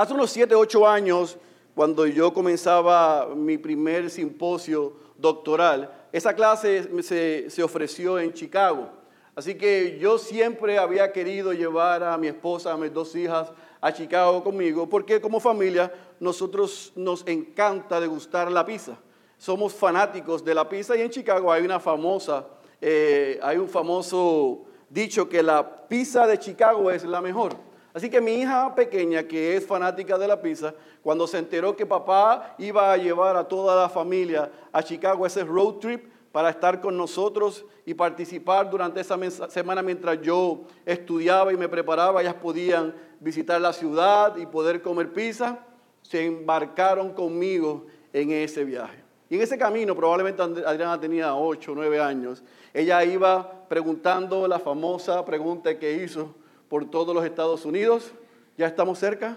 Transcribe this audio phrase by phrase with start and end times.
[0.00, 1.36] Hace unos 7, 8 años,
[1.74, 8.88] cuando yo comenzaba mi primer simposio doctoral, esa clase se, ofreció en Chicago.
[9.34, 13.92] Así que yo siempre había querido llevar a mi esposa, a mis dos hijas, a
[13.92, 18.96] Chicago conmigo, porque como familia nosotros nos encanta degustar la pizza.
[19.36, 22.46] Somos fanáticos de la pizza y en Chicago hay una famosa,
[22.80, 27.68] eh, hay un famoso dicho que la pizza de Chicago es la mejor.
[27.92, 31.86] Así que mi hija pequeña, que es fanática de la pizza, cuando se enteró que
[31.86, 36.80] papá iba a llevar a toda la familia a Chicago ese road trip para estar
[36.80, 39.18] con nosotros y participar durante esa
[39.48, 45.12] semana mientras yo estudiaba y me preparaba, ellas podían visitar la ciudad y poder comer
[45.12, 45.58] pizza,
[46.02, 49.02] se embarcaron conmigo en ese viaje.
[49.28, 54.58] Y en ese camino, probablemente Adriana tenía 8 o 9 años, ella iba preguntando la
[54.58, 56.34] famosa pregunta que hizo,
[56.70, 58.12] por todos los Estados Unidos.
[58.56, 59.36] ¿Ya estamos cerca?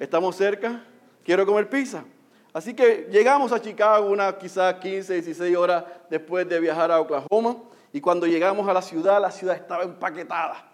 [0.00, 0.84] ¿Estamos cerca?
[1.24, 2.04] Quiero comer pizza.
[2.52, 7.56] Así que llegamos a Chicago una quizás 15, 16 horas después de viajar a Oklahoma.
[7.92, 10.72] Y cuando llegamos a la ciudad, la ciudad estaba empaquetada,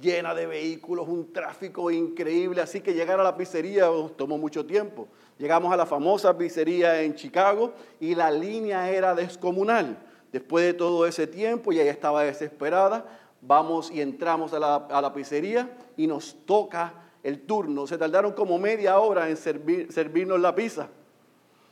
[0.00, 2.62] llena de vehículos, un tráfico increíble.
[2.62, 5.08] Así que llegar a la pizzería nos tomó mucho tiempo.
[5.38, 9.98] Llegamos a la famosa pizzería en Chicago y la línea era descomunal.
[10.30, 13.04] Después de todo ese tiempo, y ella estaba desesperada,
[13.46, 17.86] vamos y entramos a la, pizzería y nos toca el turno.
[17.86, 20.88] Se tardaron como media hora en servirnos la pizza.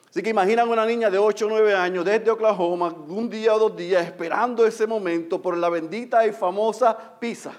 [0.08, 3.58] Así que imaginan una niña de 8 o 9 años desde Oklahoma, un día o
[3.58, 7.52] dos días, esperando ese momento por la bendita y famosa pizza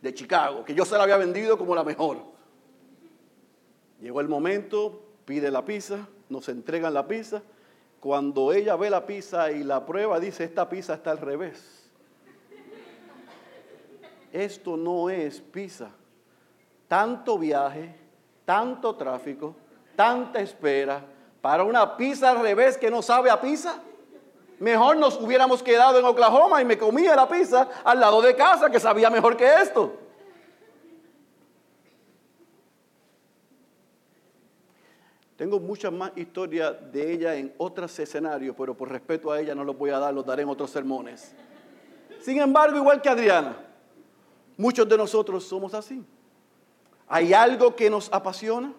[0.00, 2.18] de Chicago, que yo se la había vendido como la mejor.
[4.00, 7.40] Llegó el momento, pide la pizza, nos entregan la pizza.
[8.00, 11.81] Cuando ella ve la pizza y la prueba, dice, esta pizza está al revés
[14.32, 15.90] esto no es pizza.
[16.88, 17.94] Tanto viaje,
[18.44, 19.54] tanto tráfico,
[19.94, 21.04] tanta espera
[21.40, 23.80] para una pizza al revés que no sabe a pizza.
[24.58, 28.70] Mejor nos hubiéramos quedado en Oklahoma y me comía la pizza al lado de casa
[28.70, 29.98] que sabía mejor que esto.
[35.36, 39.64] Tengo muchas más historias de ella en otros escenarios, pero por respeto a ella no
[39.64, 41.34] los voy a dar, los daré en otros sermones.
[42.20, 43.56] Sin embargo, igual que Adriana,
[44.56, 46.04] Muchos de nosotros somos así.
[47.08, 48.72] Hay algo que nos apasiona,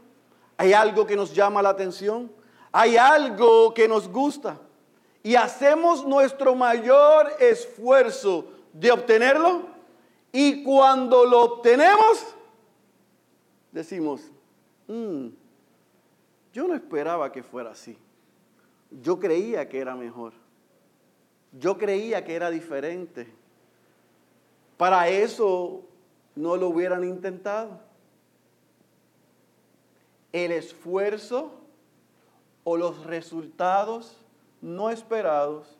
[0.58, 2.32] hay algo que nos llama la atención,
[2.72, 4.60] hay algo que nos gusta
[5.22, 9.62] y hacemos nuestro mayor esfuerzo de obtenerlo
[10.32, 12.36] y cuando lo obtenemos
[13.72, 14.22] decimos,
[14.88, 15.28] mm,
[16.52, 17.98] yo no esperaba que fuera así,
[18.90, 20.34] yo creía que era mejor,
[21.52, 23.32] yo creía que era diferente.
[24.78, 25.84] Para eso
[26.36, 27.80] no lo hubieran intentado.
[30.32, 31.52] El esfuerzo
[32.64, 34.18] o los resultados
[34.62, 35.78] no esperados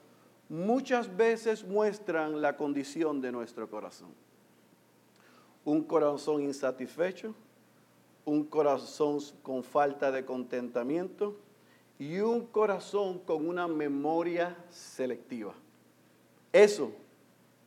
[0.50, 4.10] muchas veces muestran la condición de nuestro corazón.
[5.66, 7.34] Un corazón insatisfecho,
[8.26, 11.36] un corazón con falta de contentamiento
[11.98, 15.54] y un corazón con una memoria selectiva.
[16.52, 16.92] Eso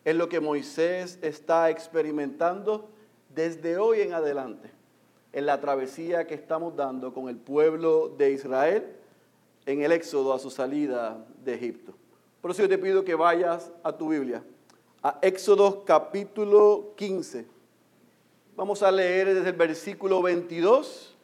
[0.06, 2.88] es lo que Moisés está experimentando
[3.34, 4.70] desde hoy en adelante,
[5.32, 8.86] en la travesía que estamos dando con el pueblo de Israel
[9.66, 11.92] en el éxodo a su salida de Egipto.
[12.40, 14.44] Por eso yo te pido que vayas a tu Biblia,
[15.02, 17.44] a Éxodo capítulo 15.
[18.54, 21.16] Vamos a leer desde el versículo 22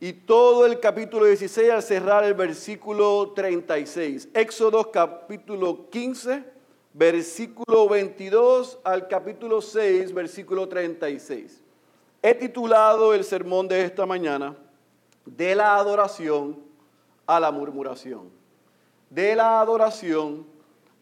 [0.00, 4.28] y todo el capítulo 16 al cerrar el versículo 36.
[4.34, 6.55] Éxodo capítulo 15
[6.96, 11.62] versículo 22 al capítulo 6, versículo 36.
[12.22, 14.56] He titulado el sermón de esta mañana,
[15.26, 16.58] de la adoración
[17.26, 18.30] a la murmuración.
[19.10, 20.46] De la adoración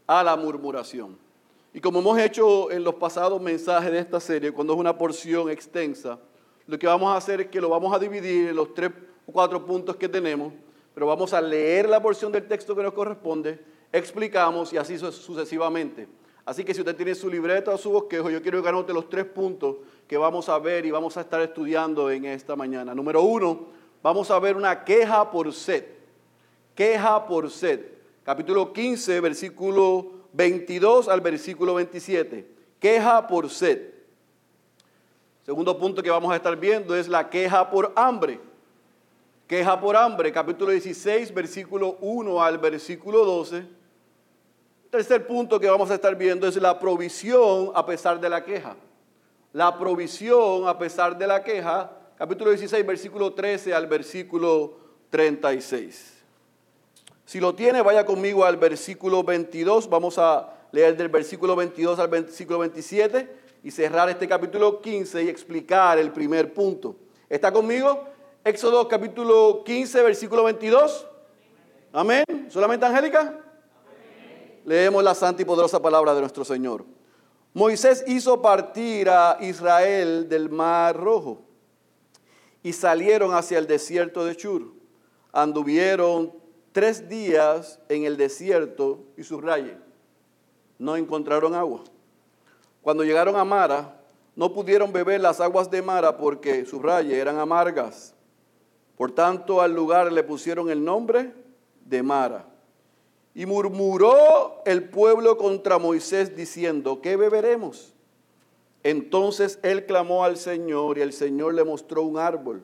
[0.08, 1.16] a la murmuración.
[1.72, 5.48] Y como hemos hecho en los pasados mensajes de esta serie, cuando es una porción
[5.48, 6.18] extensa,
[6.66, 8.90] lo que vamos a hacer es que lo vamos a dividir en los tres
[9.26, 10.52] o cuatro puntos que tenemos,
[10.92, 16.08] pero vamos a leer la porción del texto que nos corresponde explicamos y así sucesivamente.
[16.44, 19.08] Así que si usted tiene su libreta o su bosquejo, yo quiero que anote los
[19.08, 19.76] tres puntos
[20.08, 22.92] que vamos a ver y vamos a estar estudiando en esta mañana.
[22.92, 23.68] Número uno,
[24.02, 25.84] vamos a ver una queja por sed.
[26.74, 27.80] Queja por sed.
[28.24, 32.50] Capítulo 15, versículo 22 al versículo 27.
[32.80, 33.94] Queja por sed.
[35.46, 38.40] Segundo punto que vamos a estar viendo es la queja por hambre.
[39.46, 43.83] Queja por hambre, capítulo 16, versículo 1 al versículo 12
[44.94, 48.76] Tercer punto que vamos a estar viendo es la provisión a pesar de la queja.
[49.52, 54.76] La provisión a pesar de la queja capítulo 16, versículo 13 al versículo
[55.10, 56.22] 36.
[57.24, 59.90] Si lo tiene, vaya conmigo al versículo 22.
[59.90, 65.28] Vamos a leer del versículo 22 al versículo 27 y cerrar este capítulo 15 y
[65.28, 66.94] explicar el primer punto.
[67.28, 68.04] ¿Está conmigo?
[68.44, 71.04] Éxodo capítulo 15, versículo 22.
[71.92, 72.24] Amén.
[72.48, 73.40] ¿Solamente Angélica?
[74.64, 76.84] Leemos la santa y poderosa palabra de nuestro Señor.
[77.52, 81.42] Moisés hizo partir a Israel del mar rojo
[82.62, 84.72] y salieron hacia el desierto de Chur.
[85.32, 86.32] Anduvieron
[86.72, 89.76] tres días en el desierto y subraye,
[90.78, 91.84] no encontraron agua.
[92.82, 94.00] Cuando llegaron a Mara,
[94.34, 98.14] no pudieron beber las aguas de Mara porque, subraye, eran amargas.
[98.96, 101.32] Por tanto, al lugar le pusieron el nombre
[101.84, 102.53] de Mara.
[103.34, 107.92] Y murmuró el pueblo contra Moisés diciendo, ¿qué beberemos?
[108.84, 112.62] Entonces él clamó al Señor y el Señor le mostró un árbol.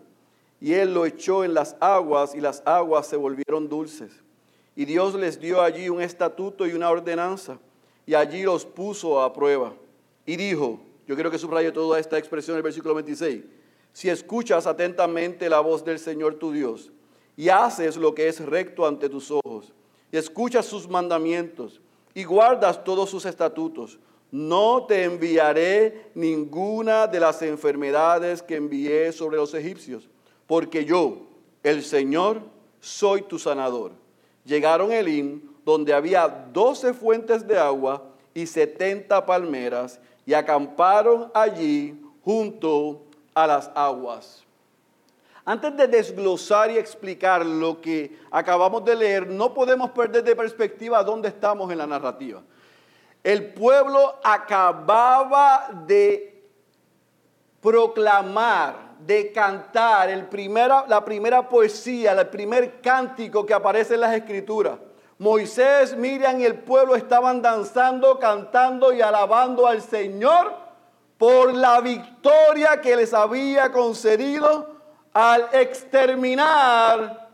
[0.61, 4.13] Y él lo echó en las aguas y las aguas se volvieron dulces.
[4.77, 7.59] Y Dios les dio allí un estatuto y una ordenanza.
[8.07, 9.73] Y allí los puso a prueba.
[10.27, 13.43] Y dijo, yo quiero que subraye toda esta expresión en el versículo 26.
[13.93, 16.93] Si escuchas atentamente la voz del Señor tu Dios
[17.37, 19.73] y haces lo que es recto ante tus ojos
[20.13, 21.81] y escuchas sus mandamientos
[22.15, 23.99] y guardas todos sus estatutos,
[24.31, 30.09] no te enviaré ninguna de las enfermedades que envié sobre los egipcios,
[30.47, 31.27] porque yo,
[31.63, 32.43] el Señor,
[32.81, 33.93] soy tu sanador.
[34.45, 42.01] Llegaron a Elim, donde había doce fuentes de agua y setenta palmeras, y acamparon allí
[42.23, 43.03] junto
[43.35, 44.45] a las aguas.
[45.51, 51.03] Antes de desglosar y explicar lo que acabamos de leer, no podemos perder de perspectiva
[51.03, 52.41] dónde estamos en la narrativa.
[53.25, 56.49] El pueblo acababa de
[57.61, 64.15] proclamar, de cantar el primera, la primera poesía, el primer cántico que aparece en las
[64.15, 64.79] escrituras.
[65.19, 70.55] Moisés, Miriam y el pueblo estaban danzando, cantando y alabando al Señor
[71.19, 74.79] por la victoria que les había concedido
[75.13, 77.29] al exterminar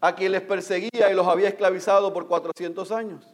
[0.00, 3.26] a quien les perseguía y los había esclavizado por 400 años.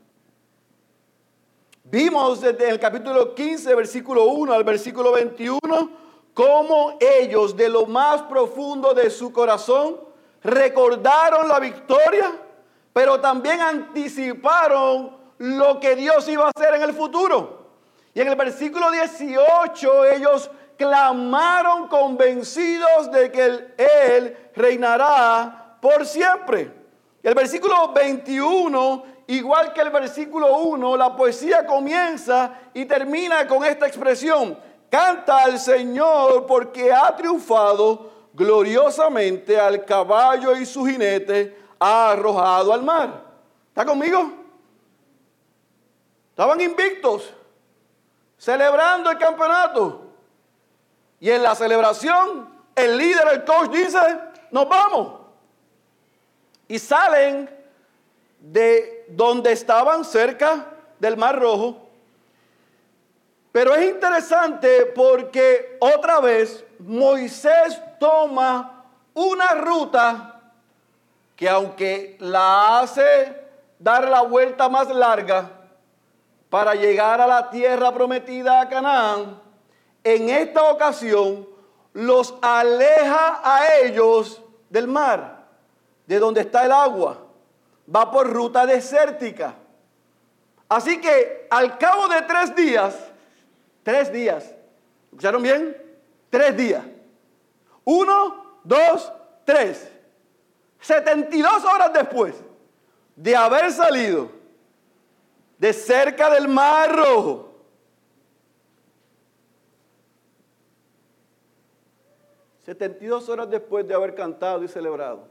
[1.84, 5.60] Vimos desde el capítulo 15, versículo 1 al versículo 21,
[6.34, 10.00] cómo ellos de lo más profundo de su corazón
[10.42, 12.32] recordaron la victoria,
[12.92, 17.66] pero también anticiparon lo que Dios iba a hacer en el futuro.
[18.14, 23.44] Y en el versículo 18 ellos clamaron convencidos de que
[23.76, 26.72] Él reinará por siempre.
[27.22, 33.86] El versículo 21 igual que el versículo 1, la poesía comienza y termina con esta
[33.86, 34.58] expresión.
[34.88, 42.82] Canta al Señor porque ha triunfado gloriosamente al caballo y su jinete ha arrojado al
[42.82, 43.24] mar.
[43.68, 44.32] ¿Está conmigo?
[46.30, 47.32] Estaban invictos,
[48.36, 50.05] celebrando el campeonato.
[51.20, 53.98] Y en la celebración, el líder, el coach dice,
[54.50, 55.20] nos vamos.
[56.68, 57.48] Y salen
[58.40, 60.66] de donde estaban cerca
[60.98, 61.88] del Mar Rojo.
[63.52, 70.42] Pero es interesante porque otra vez Moisés toma una ruta
[71.34, 73.46] que aunque la hace
[73.78, 75.50] dar la vuelta más larga
[76.50, 79.40] para llegar a la tierra prometida a Canaán,
[80.14, 81.48] en esta ocasión
[81.92, 85.46] los aleja a ellos del mar,
[86.06, 87.26] de donde está el agua
[87.94, 89.54] va por ruta desértica.
[90.68, 92.94] Así que al cabo de tres días,
[93.82, 94.52] tres días,
[95.04, 95.76] ¿escucharon bien?
[96.30, 96.84] Tres días.
[97.84, 99.12] Uno, dos,
[99.44, 99.88] tres.
[100.80, 102.34] 72 horas después
[103.14, 104.30] de haber salido
[105.58, 107.45] de cerca del Mar Rojo,
[112.66, 115.28] ...72 horas después de haber cantado y celebrado,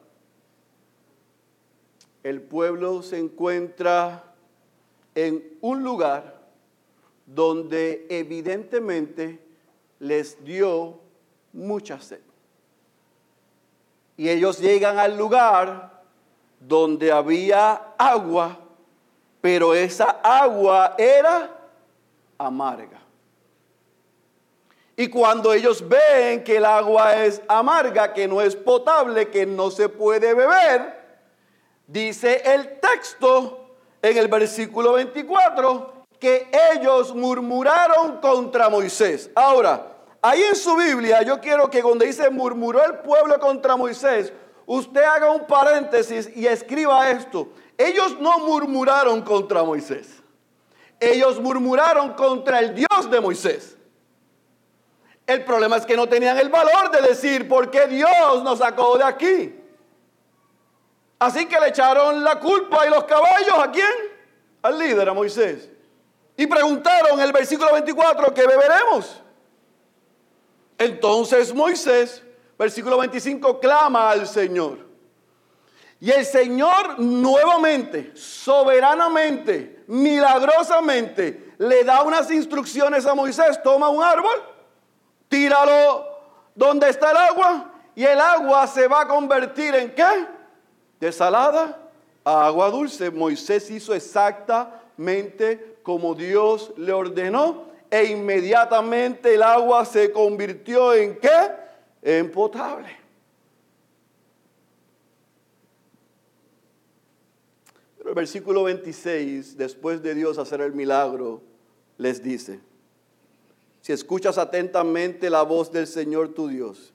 [2.23, 4.23] el pueblo se encuentra
[5.13, 6.39] en un lugar
[7.25, 9.39] donde evidentemente
[9.99, 10.99] les dio
[11.51, 12.21] mucha sed.
[14.17, 16.03] Y ellos llegan al lugar
[16.59, 18.59] donde había agua,
[19.41, 21.51] pero esa agua era
[22.37, 23.04] amarga.
[24.97, 29.69] Y cuando ellos ven que el agua es amarga, que no es potable, que no
[29.69, 31.05] se puede beber,
[31.87, 39.29] Dice el texto en el versículo 24 que ellos murmuraron contra Moisés.
[39.35, 44.33] Ahora, ahí en su Biblia, yo quiero que donde dice murmuró el pueblo contra Moisés,
[44.65, 47.49] usted haga un paréntesis y escriba esto.
[47.77, 50.23] Ellos no murmuraron contra Moisés.
[50.99, 53.74] Ellos murmuraron contra el Dios de Moisés.
[55.27, 58.97] El problema es que no tenían el valor de decir, ¿por qué Dios nos sacó
[58.97, 59.55] de aquí?
[61.17, 63.93] Así que le echaron la culpa y los caballos a quién?
[64.61, 65.69] Al líder, a Moisés.
[66.37, 69.21] Y preguntaron en el versículo 24, ¿qué beberemos?
[70.77, 72.21] Entonces Moisés,
[72.57, 74.79] versículo 25, clama al Señor.
[75.99, 83.63] Y el Señor nuevamente, soberanamente, milagrosamente, le da unas instrucciones a Moisés.
[83.63, 84.43] Toma un árbol,
[85.35, 86.07] tíralo
[86.55, 90.27] donde está el agua y el agua se va a convertir en qué?
[90.97, 91.77] De salada
[92.23, 93.11] a agua dulce.
[93.11, 101.51] Moisés hizo exactamente como Dios le ordenó e inmediatamente el agua se convirtió en qué?
[102.01, 102.95] En potable.
[107.97, 111.41] Pero el versículo 26, después de Dios hacer el milagro,
[111.97, 112.61] les dice,
[113.85, 116.91] si escuchas atentamente la voz del Señor tu Dios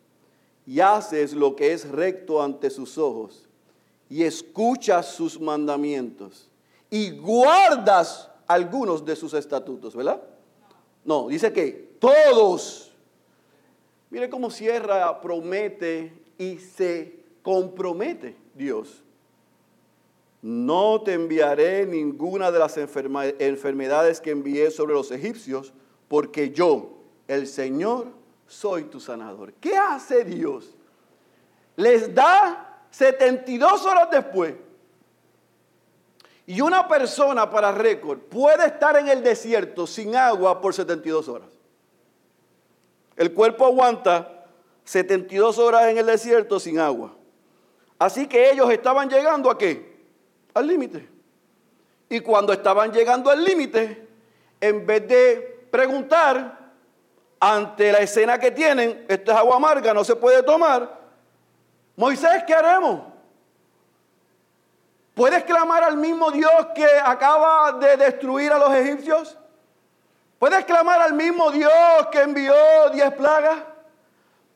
[0.67, 3.47] y haces lo que es recto ante sus ojos
[4.09, 6.49] y escuchas sus mandamientos
[6.91, 10.21] y guardas algunos de sus estatutos, ¿verdad?
[11.05, 12.91] No, dice que todos.
[14.11, 19.05] Mire cómo cierra, promete y se compromete Dios.
[20.43, 25.73] No te enviaré ninguna de las enfermedades que envié sobre los egipcios,
[26.11, 26.91] porque yo,
[27.29, 28.09] el Señor,
[28.49, 29.53] soy tu sanador.
[29.53, 30.75] ¿Qué hace Dios?
[31.77, 34.55] Les da 72 horas después.
[36.47, 41.49] Y una persona para récord puede estar en el desierto sin agua por 72 horas.
[43.17, 44.47] El cuerpo aguanta
[44.83, 47.15] 72 horas en el desierto sin agua.
[48.01, 49.97] Así que ellos estaban llegando a qué?
[50.55, 51.09] Al límite.
[52.09, 54.09] Y cuando estaban llegando al límite,
[54.61, 56.59] en vez de preguntar
[57.39, 60.99] ante la escena que tienen, esto es agua amarga, no se puede tomar.
[61.97, 63.01] Moisés, ¿qué haremos?
[65.15, 69.37] ¿Puedes clamar al mismo Dios que acaba de destruir a los egipcios?
[70.39, 71.73] ¿Puedes clamar al mismo Dios
[72.11, 72.55] que envió
[72.93, 73.59] diez plagas?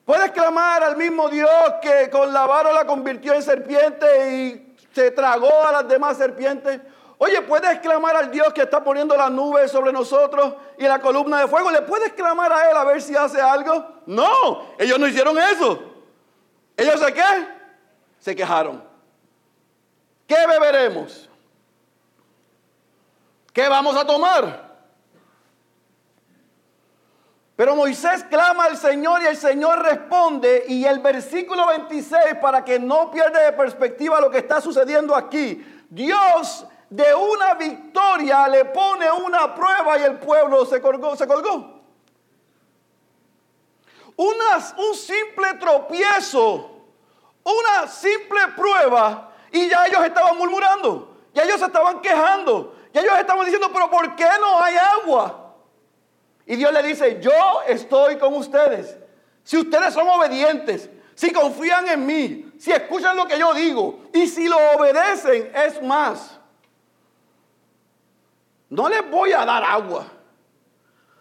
[0.05, 1.49] ¿Puedes clamar al mismo Dios
[1.81, 6.79] que con la vara la convirtió en serpiente y se tragó a las demás serpientes?
[7.17, 11.39] Oye, ¿puedes clamar al Dios que está poniendo la nube sobre nosotros y la columna
[11.39, 11.71] de fuego?
[11.71, 14.01] ¿Le puedes clamar a Él a ver si hace algo?
[14.05, 15.81] No, ellos no hicieron eso.
[16.75, 17.47] ¿Ellos qué?
[18.19, 18.83] Se quejaron.
[20.27, 21.29] ¿Qué beberemos?
[23.53, 24.65] ¿Qué vamos a tomar?
[27.55, 32.79] Pero Moisés clama al Señor y el Señor responde y el versículo 26 para que
[32.79, 35.65] no pierda de perspectiva lo que está sucediendo aquí.
[35.89, 41.81] Dios de una victoria le pone una prueba y el pueblo se colgó.
[44.17, 46.85] Un simple tropiezo,
[47.43, 53.19] una simple prueba y ya ellos estaban murmurando, ya ellos se estaban quejando, ya ellos
[53.19, 55.53] estaban diciendo, pero ¿por qué no hay agua?
[56.45, 58.97] Y Dios le dice, yo estoy con ustedes.
[59.43, 64.27] Si ustedes son obedientes, si confían en mí, si escuchan lo que yo digo y
[64.27, 66.39] si lo obedecen, es más
[68.69, 70.05] no les voy a dar agua,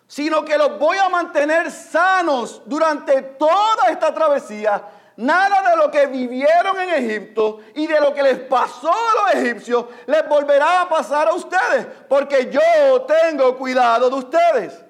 [0.07, 4.83] sino que los voy a mantener sanos durante toda esta travesía.
[5.17, 9.43] Nada de lo que vivieron en Egipto y de lo que les pasó a los
[9.43, 14.84] egipcios les volverá a pasar a ustedes, porque yo tengo cuidado de ustedes.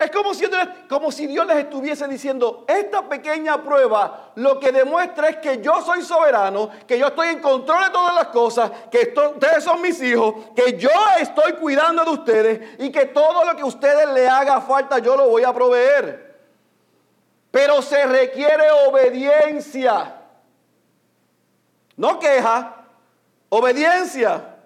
[0.00, 5.60] Es como si, Dios les estuviese diciendo, esta pequeña prueba lo que demuestra es que
[5.60, 9.82] yo soy soberano, que yo estoy en control de todas las cosas, que ustedes son
[9.82, 10.88] mis hijos, que yo
[11.20, 15.14] estoy cuidando de ustedes y que todo lo que a ustedes le haga falta yo
[15.16, 16.40] lo voy a proveer.
[17.50, 20.16] Pero se requiere obediencia,
[21.98, 22.86] no queja,
[23.50, 24.59] obediencia.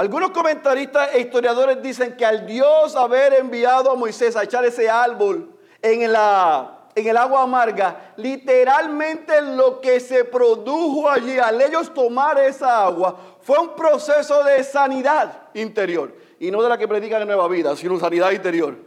[0.00, 4.88] Algunos comentaristas e historiadores dicen que al Dios haber enviado a Moisés a echar ese
[4.88, 6.16] árbol en, el
[7.18, 13.76] agua amarga, literalmente lo que se produjo allí al ellos tomar esa agua fue un
[13.76, 16.14] proceso de sanidad interior.
[16.38, 18.78] Y no de la que predican en Nueva Vida, sino sanidad interior.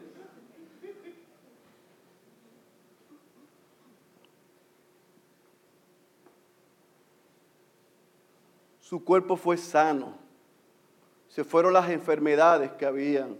[8.80, 10.23] Su cuerpo fue sano
[11.34, 13.40] se fueron las enfermedades que habían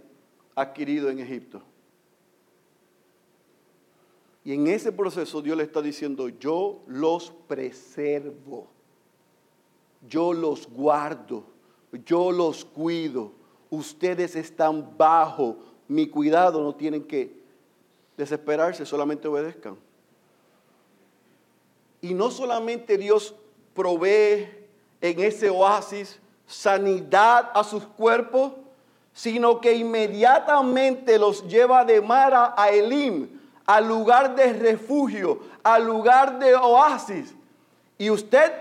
[0.56, 1.62] adquirido en Egipto.
[4.42, 8.66] Y en ese proceso Dios le está diciendo, yo los preservo,
[10.08, 11.44] yo los guardo,
[12.04, 13.30] yo los cuido,
[13.70, 17.32] ustedes están bajo mi cuidado, no tienen que
[18.16, 19.76] desesperarse, solamente obedezcan.
[22.00, 23.36] Y no solamente Dios
[23.72, 24.48] provee
[25.00, 28.52] en ese oasis sanidad a sus cuerpos,
[29.12, 36.38] sino que inmediatamente los lleva de Mara a Elim, al lugar de refugio, al lugar
[36.38, 37.34] de oasis.
[37.96, 38.52] Y usted,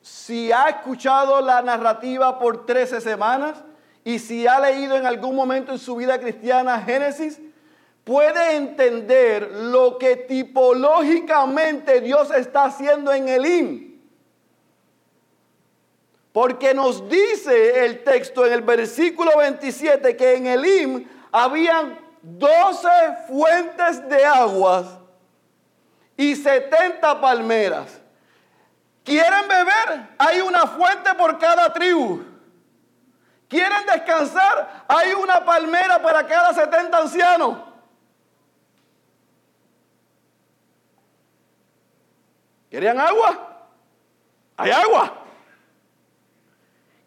[0.00, 3.62] si ha escuchado la narrativa por 13 semanas
[4.02, 7.38] y si ha leído en algún momento en su vida cristiana Génesis,
[8.04, 13.89] puede entender lo que tipológicamente Dios está haciendo en Elim.
[16.32, 22.88] Porque nos dice el texto en el versículo 27 que en Elim habían 12
[23.28, 24.86] fuentes de aguas
[26.16, 28.00] y 70 palmeras.
[29.02, 30.08] ¿Quieren beber?
[30.18, 32.22] Hay una fuente por cada tribu.
[33.48, 34.84] ¿Quieren descansar?
[34.86, 37.58] Hay una palmera para cada 70 ancianos.
[42.70, 43.66] ¿Querían agua?
[44.56, 45.19] Hay agua.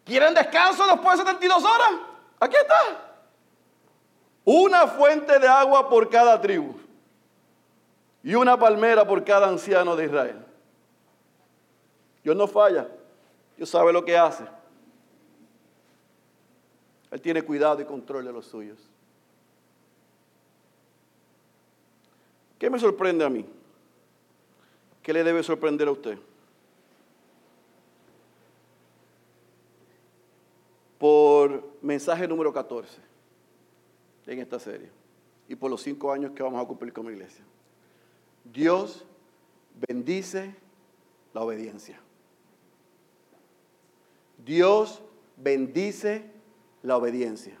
[0.04, 1.92] ¿Quieren descanso después de 72 horas?
[2.40, 3.20] Aquí está.
[4.44, 6.74] Una fuente de agua por cada tribu
[8.22, 10.44] y una palmera por cada anciano de Israel.
[12.22, 12.88] Dios no falla.
[13.56, 14.44] Dios sabe lo que hace.
[17.10, 18.78] Él tiene cuidado y control de los suyos.
[22.58, 23.46] ¿Qué me sorprende a mí?
[25.02, 26.18] ¿Qué le debe sorprender a usted?
[31.04, 32.96] Por mensaje número 14
[34.26, 34.88] en esta serie
[35.46, 37.44] y por los cinco años que vamos a cumplir como iglesia.
[38.42, 39.04] Dios
[39.86, 40.56] bendice
[41.34, 42.00] la obediencia.
[44.46, 45.02] Dios
[45.36, 46.24] bendice
[46.82, 47.58] la obediencia.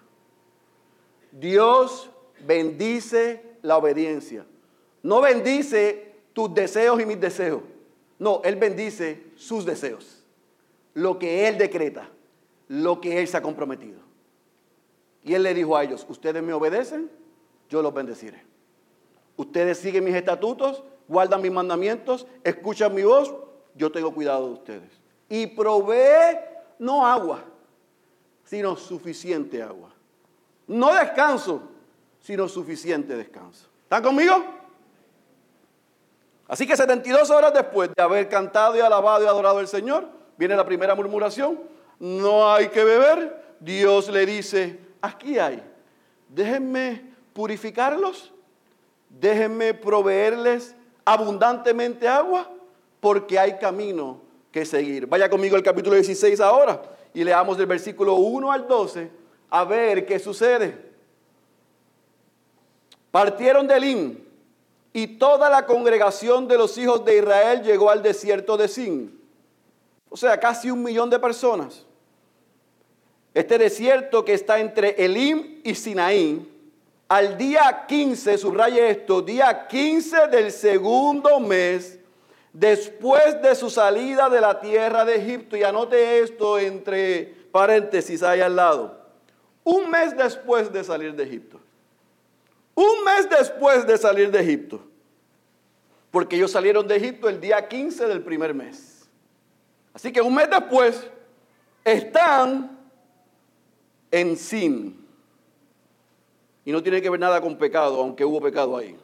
[1.30, 2.08] Dios
[2.46, 4.46] bendice la obediencia.
[5.02, 7.60] No bendice tus deseos y mis deseos.
[8.18, 10.24] No, Él bendice sus deseos.
[10.94, 12.08] Lo que Él decreta,
[12.68, 14.00] lo que Él se ha comprometido.
[15.22, 17.10] Y Él le dijo a ellos, ustedes me obedecen,
[17.68, 18.42] yo los bendeciré.
[19.36, 23.34] Ustedes siguen mis estatutos, guardan mis mandamientos, escuchan mi voz,
[23.74, 25.00] yo tengo cuidado de ustedes.
[25.28, 26.38] Y provee
[26.78, 27.44] no agua,
[28.44, 29.90] sino suficiente agua.
[30.66, 31.62] No descanso,
[32.20, 33.68] sino suficiente descanso.
[33.82, 34.44] ¿Están conmigo?
[36.46, 40.56] Así que 72 horas después de haber cantado y alabado y adorado al Señor, viene
[40.56, 41.58] la primera murmuración.
[42.04, 43.56] No hay que beber.
[43.60, 45.62] Dios le dice, aquí hay.
[46.28, 48.30] Déjenme purificarlos.
[49.08, 52.50] Déjenme proveerles abundantemente agua,
[53.00, 54.20] porque hay camino
[54.52, 55.06] que seguir.
[55.06, 56.82] Vaya conmigo al capítulo 16 ahora
[57.14, 59.10] y leamos del versículo 1 al 12
[59.48, 60.76] a ver qué sucede.
[63.10, 64.18] Partieron de Elim
[64.92, 69.18] y toda la congregación de los hijos de Israel llegó al desierto de Sin.
[70.10, 71.86] O sea, casi un millón de personas.
[73.34, 76.48] Este desierto que está entre Elim y Sinaí,
[77.08, 81.98] al día 15, subraye esto, día 15 del segundo mes,
[82.52, 88.40] después de su salida de la tierra de Egipto, y anote esto entre paréntesis ahí
[88.40, 89.04] al lado,
[89.64, 91.60] un mes después de salir de Egipto,
[92.76, 94.80] un mes después de salir de Egipto,
[96.12, 99.08] porque ellos salieron de Egipto el día 15 del primer mes.
[99.92, 101.08] Así que un mes después
[101.84, 102.83] están
[104.14, 105.04] en sin.
[106.64, 108.96] Y no tiene que ver nada con pecado, aunque hubo pecado ahí.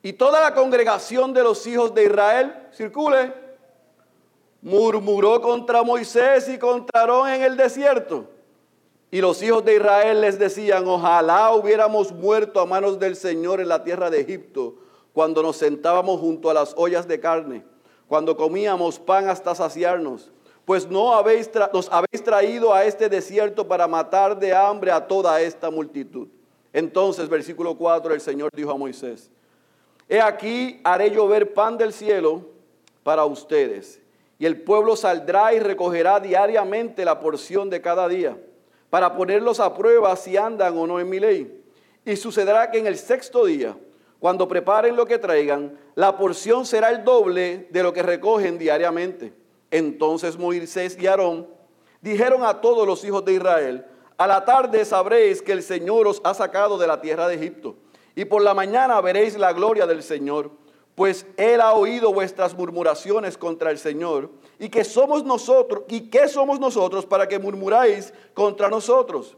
[0.00, 3.32] Y toda la congregación de los hijos de Israel, circule,
[4.62, 8.30] murmuró contra Moisés y contra Aarón en el desierto.
[9.10, 13.68] Y los hijos de Israel les decían, ojalá hubiéramos muerto a manos del Señor en
[13.68, 14.76] la tierra de Egipto,
[15.12, 17.64] cuando nos sentábamos junto a las ollas de carne,
[18.06, 20.30] cuando comíamos pan hasta saciarnos
[20.64, 25.40] pues no habéis nos habéis traído a este desierto para matar de hambre a toda
[25.40, 26.28] esta multitud.
[26.72, 29.30] Entonces, versículo 4, el Señor dijo a Moisés,
[30.08, 32.48] He aquí, haré llover pan del cielo
[33.02, 34.00] para ustedes,
[34.38, 38.36] y el pueblo saldrá y recogerá diariamente la porción de cada día,
[38.90, 41.62] para ponerlos a prueba si andan o no en mi ley.
[42.04, 43.76] Y sucederá que en el sexto día,
[44.18, 49.32] cuando preparen lo que traigan, la porción será el doble de lo que recogen diariamente.
[49.74, 51.48] Entonces Moisés y Aarón
[52.00, 53.84] dijeron a todos los hijos de Israel,
[54.16, 57.74] a la tarde sabréis que el Señor os ha sacado de la tierra de Egipto,
[58.14, 60.52] y por la mañana veréis la gloria del Señor,
[60.94, 66.28] pues Él ha oído vuestras murmuraciones contra el Señor, y que somos nosotros, y qué
[66.28, 69.36] somos nosotros para que murmuráis contra nosotros.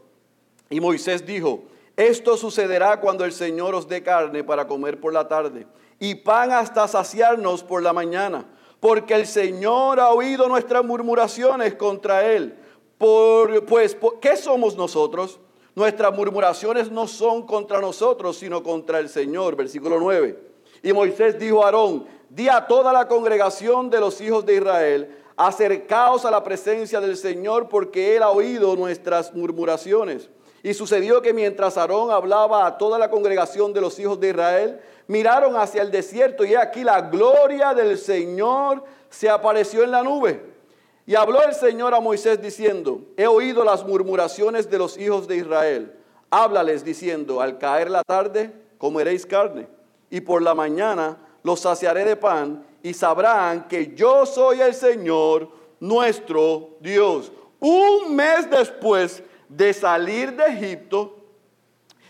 [0.69, 1.63] Y Moisés dijo,
[1.95, 5.65] esto sucederá cuando el Señor os dé carne para comer por la tarde,
[5.97, 8.45] y pan hasta saciarnos por la mañana,
[8.79, 12.57] porque el Señor ha oído nuestras murmuraciones contra Él
[12.97, 15.39] por, pues, ¿qué somos nosotros?
[15.75, 19.55] Nuestras murmuraciones no son contra nosotros, sino contra el Señor.
[19.55, 20.39] Versículo 9.
[20.81, 25.15] Y Moisés dijo a Aarón, di a toda la congregación de los hijos de Israel,
[25.35, 30.29] acercaos a la presencia del Señor, porque Él ha oído nuestras murmuraciones.
[30.63, 34.79] Y sucedió que mientras Aarón hablaba a toda la congregación de los hijos de Israel,
[35.07, 40.57] miraron hacia el desierto y aquí la gloria del Señor se apareció en la nube.
[41.05, 45.37] Y habló el Señor a Moisés diciendo, he oído las murmuraciones de los hijos de
[45.37, 45.97] Israel.
[46.29, 49.67] Háblales diciendo, al caer la tarde comeréis carne,
[50.09, 55.49] y por la mañana los saciaré de pan, y sabrán que yo soy el Señor
[55.79, 57.31] nuestro Dios.
[57.59, 61.15] Un mes después de salir de Egipto,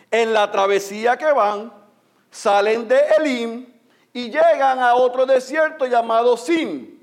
[0.10, 1.71] en la travesía que van,
[2.38, 3.65] salen de Elim
[4.13, 6.97] y llegan a otro desierto llamado Sin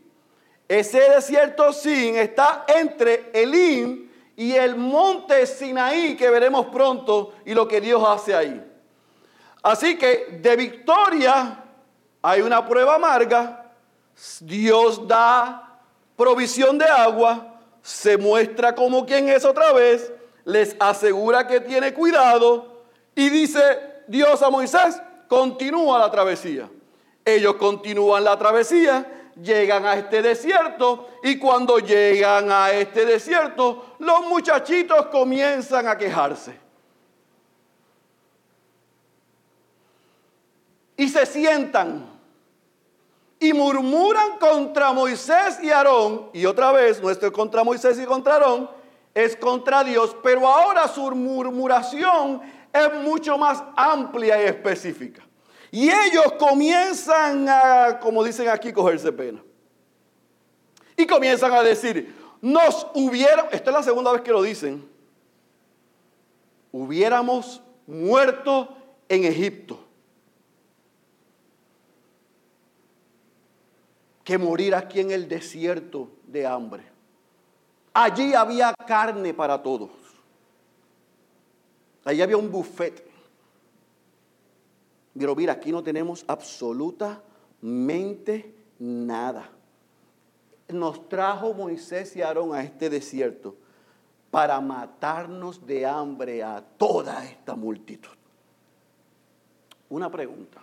[0.69, 7.67] ese desierto Sin está entre Elim y el monte Sinaí que veremos pronto y lo
[7.67, 8.65] que Dios hace ahí.
[9.63, 11.65] Así que de victoria
[12.23, 13.73] hay una prueba amarga,
[14.41, 15.81] Dios da
[16.17, 20.13] provisión de agua, se muestra como quien es otra vez,
[20.45, 22.83] les asegura que tiene cuidado
[23.15, 23.61] y dice
[24.07, 26.69] Dios a Moisés, continúa la travesía.
[27.25, 34.27] Ellos continúan la travesía llegan a este desierto y cuando llegan a este desierto, los
[34.27, 36.59] muchachitos comienzan a quejarse.
[40.97, 42.07] Y se sientan
[43.41, 46.31] y murmuran contra Moisés y Aarón.
[46.33, 48.71] Y otra vez, no es contra Moisés y contra Aarón,
[49.13, 52.41] es contra Dios, pero ahora su murmuración
[52.75, 55.23] es mucho más amplia y específica.
[55.71, 59.43] Y ellos comienzan a, como dicen aquí, cogerse pena.
[60.97, 64.89] Y comienzan a decir, nos hubiera, esta es la segunda vez que lo dicen,
[66.73, 68.77] hubiéramos muerto
[69.09, 69.79] en Egipto.
[74.25, 76.85] Que morir aquí en el desierto de hambre.
[77.93, 80.04] Allí había carne para todos.
[82.05, 83.03] Allí había un buffet.
[85.17, 89.51] Pero mira, aquí no tenemos absolutamente nada.
[90.69, 93.57] Nos trajo Moisés y Aarón a este desierto
[94.31, 98.11] para matarnos de hambre a toda esta multitud.
[99.89, 100.61] Una pregunta.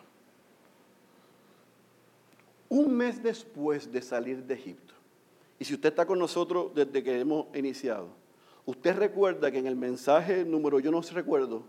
[2.68, 4.94] Un mes después de salir de Egipto,
[5.60, 8.21] y si usted está con nosotros desde que hemos iniciado,
[8.65, 11.63] usted recuerda que en el mensaje número, yo no recuerdo,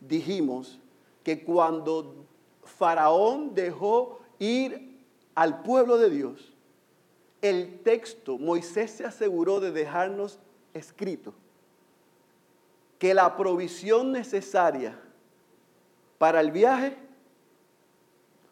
[0.00, 0.80] dijimos
[1.22, 2.14] que cuando
[2.64, 4.98] Faraón dejó ir
[5.34, 6.52] al pueblo de Dios,
[7.42, 10.38] el texto, Moisés se aseguró de dejarnos
[10.74, 11.34] escrito
[12.98, 15.00] que la provisión necesaria
[16.18, 16.98] para el viaje,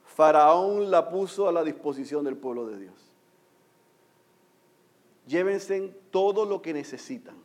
[0.07, 2.95] Faraón la puso a la disposición del pueblo de Dios.
[5.27, 7.37] Llévense todo lo que necesitan.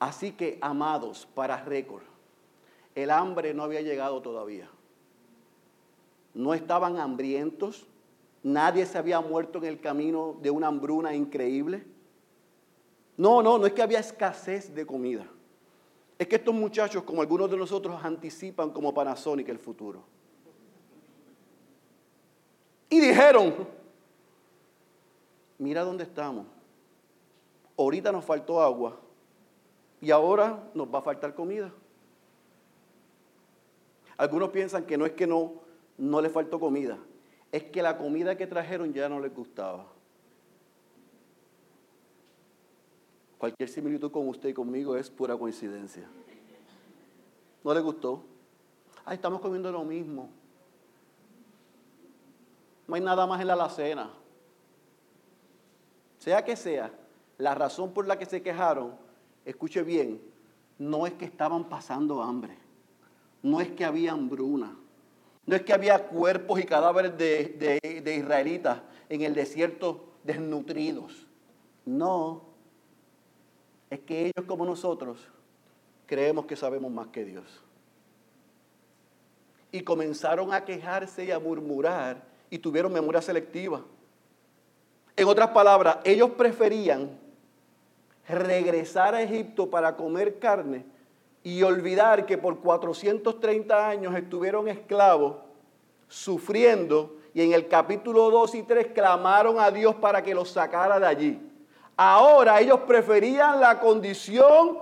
[0.00, 2.02] Así que, amados, para récord,
[2.94, 4.68] el hambre no había llegado todavía.
[6.32, 7.86] No estaban hambrientos.
[8.42, 11.84] Nadie se había muerto en el camino de una hambruna increíble.
[13.18, 15.26] No, no, no es que había escasez de comida.
[16.18, 20.02] Es que estos muchachos, como algunos de nosotros, anticipan como Panasonic el futuro.
[22.88, 23.68] Y dijeron,
[25.58, 26.46] mira dónde estamos.
[27.76, 28.98] Ahorita nos faltó agua
[30.00, 31.72] y ahora nos va a faltar comida.
[34.16, 35.54] Algunos piensan que no es que no,
[35.98, 36.98] no le faltó comida,
[37.52, 39.86] es que la comida que trajeron ya no les gustaba.
[43.38, 46.06] Cualquier similitud con usted y conmigo es pura coincidencia.
[47.64, 48.22] ¿No le gustó?
[49.04, 50.28] Ah, estamos comiendo lo mismo.
[52.86, 54.10] No hay nada más en la alacena.
[56.18, 56.92] Sea que sea,
[57.38, 58.94] la razón por la que se quejaron,
[59.50, 60.20] escuche bien,
[60.78, 62.60] no es que estaban pasando hambre
[63.42, 64.76] no es que había hambruna,
[65.46, 67.80] no es que había cuerpos y cadáveres de,
[68.16, 71.26] israelitas en el desierto desnutridos.
[71.84, 72.42] No,
[73.88, 75.26] es que ellos como nosotros
[76.06, 77.62] creemos que sabemos más que Dios.
[79.72, 83.82] Y comenzaron a quejarse y a murmurar y tuvieron memoria selectiva.
[85.16, 87.18] En otras palabras, ellos preferían
[88.30, 90.84] regresar a Egipto para comer carne
[91.42, 95.36] y olvidar que por 430 años estuvieron esclavos,
[96.08, 100.98] sufriendo, y en el capítulo 2 y 3 clamaron a Dios para que los sacara
[100.98, 101.50] de allí.
[101.96, 104.78] Ahora ellos preferían la condición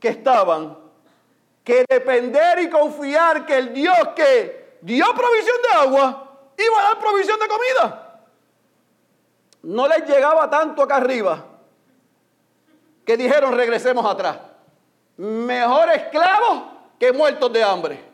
[0.00, 0.76] que estaban
[1.62, 6.98] que depender y confiar que el Dios que dio provisión de agua iba a dar
[6.98, 8.22] provisión de comida.
[9.62, 11.44] No les llegaba tanto acá arriba
[13.08, 14.38] que dijeron regresemos atrás.
[15.16, 16.64] Mejor esclavos
[16.98, 18.04] que muertos de hambre.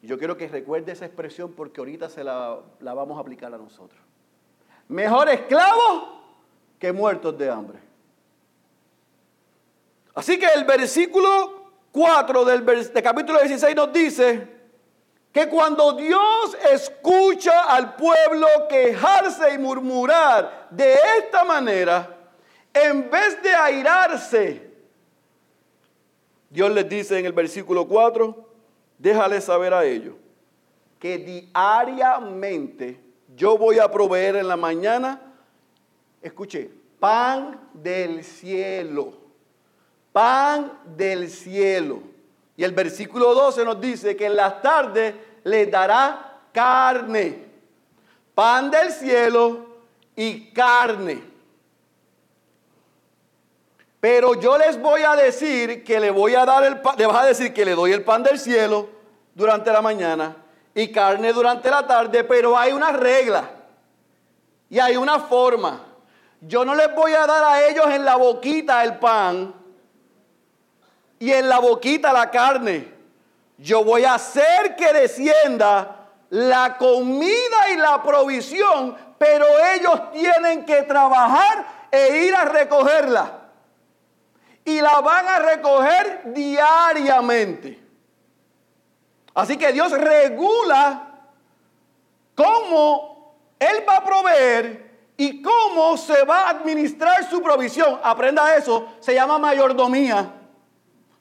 [0.00, 3.58] Yo quiero que recuerde esa expresión porque ahorita se la, la vamos a aplicar a
[3.58, 4.00] nosotros.
[4.88, 6.08] Mejor esclavos
[6.78, 7.78] que muertos de hambre.
[10.14, 14.59] Así que el versículo 4 del, del capítulo 16 nos dice,
[15.32, 22.16] que cuando Dios escucha al pueblo quejarse y murmurar de esta manera,
[22.72, 24.70] en vez de airarse,
[26.48, 28.48] Dios les dice en el versículo 4,
[28.98, 30.16] déjale saber a ellos
[30.98, 33.00] que diariamente
[33.36, 35.20] yo voy a proveer en la mañana,
[36.20, 39.14] escuche, pan del cielo,
[40.12, 42.09] pan del cielo.
[42.60, 47.46] Y el versículo 12 nos dice que en las tardes le dará carne,
[48.34, 49.64] pan del cielo
[50.14, 51.22] y carne.
[53.98, 57.22] Pero yo les voy a decir que le voy a dar el pan, le vas
[57.22, 58.90] a decir que le doy el pan del cielo
[59.34, 60.36] durante la mañana
[60.74, 63.50] y carne durante la tarde, pero hay una regla
[64.68, 65.80] y hay una forma.
[66.42, 69.59] Yo no les voy a dar a ellos en la boquita el pan
[71.20, 72.92] y en la boquita la carne.
[73.58, 80.82] Yo voy a hacer que descienda la comida y la provisión, pero ellos tienen que
[80.82, 83.38] trabajar e ir a recogerla.
[84.64, 87.78] Y la van a recoger diariamente.
[89.34, 91.06] Así que Dios regula
[92.34, 98.00] cómo Él va a proveer y cómo se va a administrar su provisión.
[98.02, 100.39] Aprenda eso, se llama mayordomía.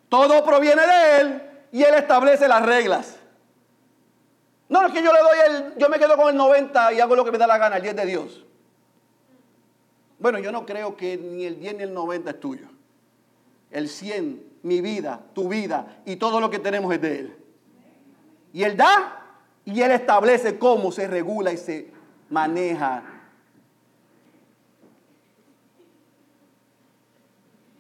[0.10, 1.42] Todo proviene de Él
[1.72, 3.18] y Él establece las reglas.
[4.68, 7.16] No es que yo le doy el, yo me quedo con el 90 y hago
[7.16, 8.46] lo que me da la gana, el 10 de Dios.
[10.20, 12.68] Bueno, yo no creo que ni el 10 ni el 90 es tuyo.
[13.72, 17.38] El 100, mi vida, tu vida y todo lo que tenemos es de Él.
[18.54, 21.92] Y Él da y Él establece cómo se regula y se
[22.30, 23.04] maneja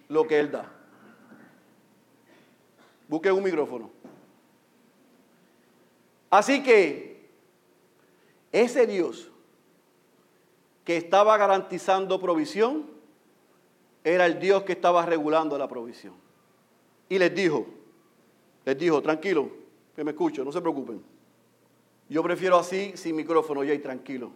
[0.07, 0.78] lo que Él da.
[3.09, 3.89] Busque un micrófono.
[6.29, 7.27] Así que
[8.51, 9.31] ese Dios
[10.85, 12.85] que estaba garantizando provisión
[14.03, 16.13] era el Dios que estaba regulando la provisión.
[17.09, 17.65] Y les dijo,
[18.63, 19.49] les dijo, tranquilo,
[19.95, 21.01] que me escucho, no se preocupen.
[22.07, 24.31] Yo prefiero así, sin micrófono, y tranquilo.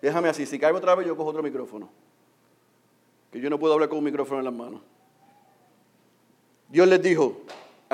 [0.00, 1.90] Déjame así, si caigo otra vez yo cojo otro micrófono.
[3.32, 4.80] Que yo no puedo hablar con un micrófono en las manos.
[6.68, 7.40] Dios les dijo,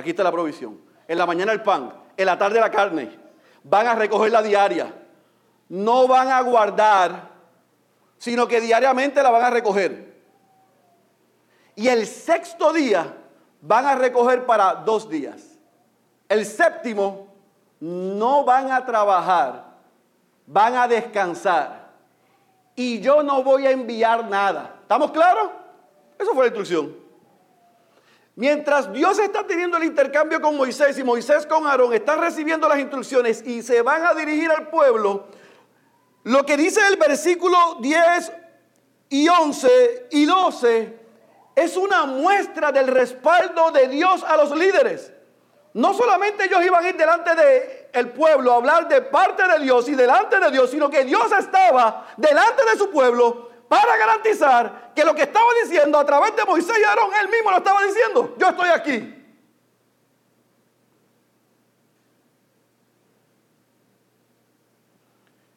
[0.01, 0.81] Aquí está la provisión.
[1.07, 3.19] En la mañana el pan, en la tarde la carne.
[3.63, 4.95] Van a recoger la diaria.
[5.69, 7.29] No van a guardar,
[8.17, 10.11] sino que diariamente la van a recoger.
[11.77, 13.15] Y el sexto día
[13.61, 15.59] van a recoger para dos días.
[16.31, 17.29] El séptimo
[17.81, 19.67] no van a trabajar,
[20.47, 21.91] van a descansar.
[22.75, 24.77] Y yo no voy a enviar nada.
[24.81, 25.51] ¿Estamos claros?
[26.19, 27.00] Eso fue la instrucción.
[28.37, 32.79] Mientras Dios está teniendo el intercambio con Moisés y Moisés con Aarón están recibiendo las
[32.79, 35.27] instrucciones y se van a dirigir al pueblo,
[36.23, 38.33] lo que dice el versículo 10
[39.09, 40.99] y 11 y 12
[41.57, 45.13] es una muestra del respaldo de Dios a los líderes.
[45.73, 47.31] No solamente ellos iban a ir delante
[47.93, 51.31] del pueblo a hablar de parte de Dios y delante de Dios, sino que Dios
[51.39, 56.45] estaba delante de su pueblo para garantizar que lo que estaba diciendo a través de
[56.45, 58.35] Moisés y Aarón, él mismo lo estaba diciendo.
[58.37, 59.15] Yo estoy aquí.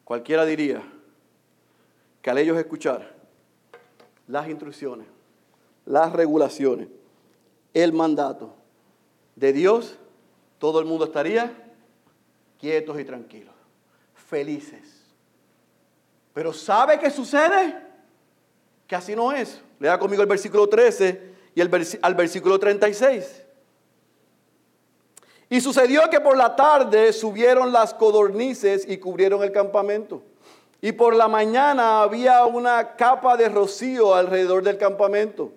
[0.04, 0.80] Cualquiera diría
[2.22, 3.16] que al ellos escuchar
[4.28, 5.08] las instrucciones,
[5.84, 6.86] las regulaciones,
[7.72, 8.54] el mandato
[9.34, 9.98] de Dios,
[10.60, 11.52] todo el mundo estaría
[12.60, 13.56] quietos y tranquilos,
[14.14, 15.02] felices.
[16.32, 17.83] Pero ¿sabe qué sucede?
[18.86, 19.60] Que así no es.
[19.78, 21.20] Lea conmigo el versículo 13
[21.54, 21.70] y el
[22.02, 23.42] al versículo 36.
[25.50, 30.22] Y sucedió que por la tarde subieron las codornices y cubrieron el campamento.
[30.80, 35.52] Y por la mañana había una capa de rocío alrededor del campamento.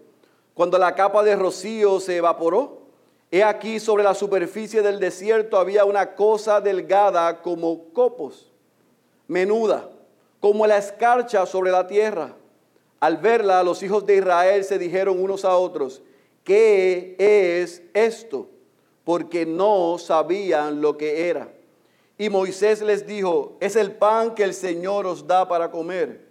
[0.54, 2.82] Cuando la capa de rocío se evaporó,
[3.30, 8.52] he aquí sobre la superficie del desierto había una cosa delgada como copos,
[9.28, 9.90] menuda,
[10.40, 12.34] como la escarcha sobre la tierra.
[13.00, 16.02] Al verla, los hijos de Israel se dijeron unos a otros,
[16.44, 18.50] ¿qué es esto?
[19.04, 21.54] Porque no sabían lo que era.
[22.18, 26.26] Y Moisés les dijo, es el pan que el Señor os da para comer.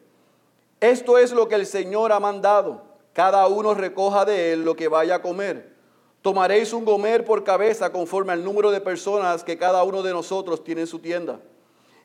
[0.80, 2.82] Esto es lo que el Señor ha mandado.
[3.12, 5.74] Cada uno recoja de él lo que vaya a comer.
[6.20, 10.64] Tomaréis un gomer por cabeza conforme al número de personas que cada uno de nosotros
[10.64, 11.40] tiene en su tienda.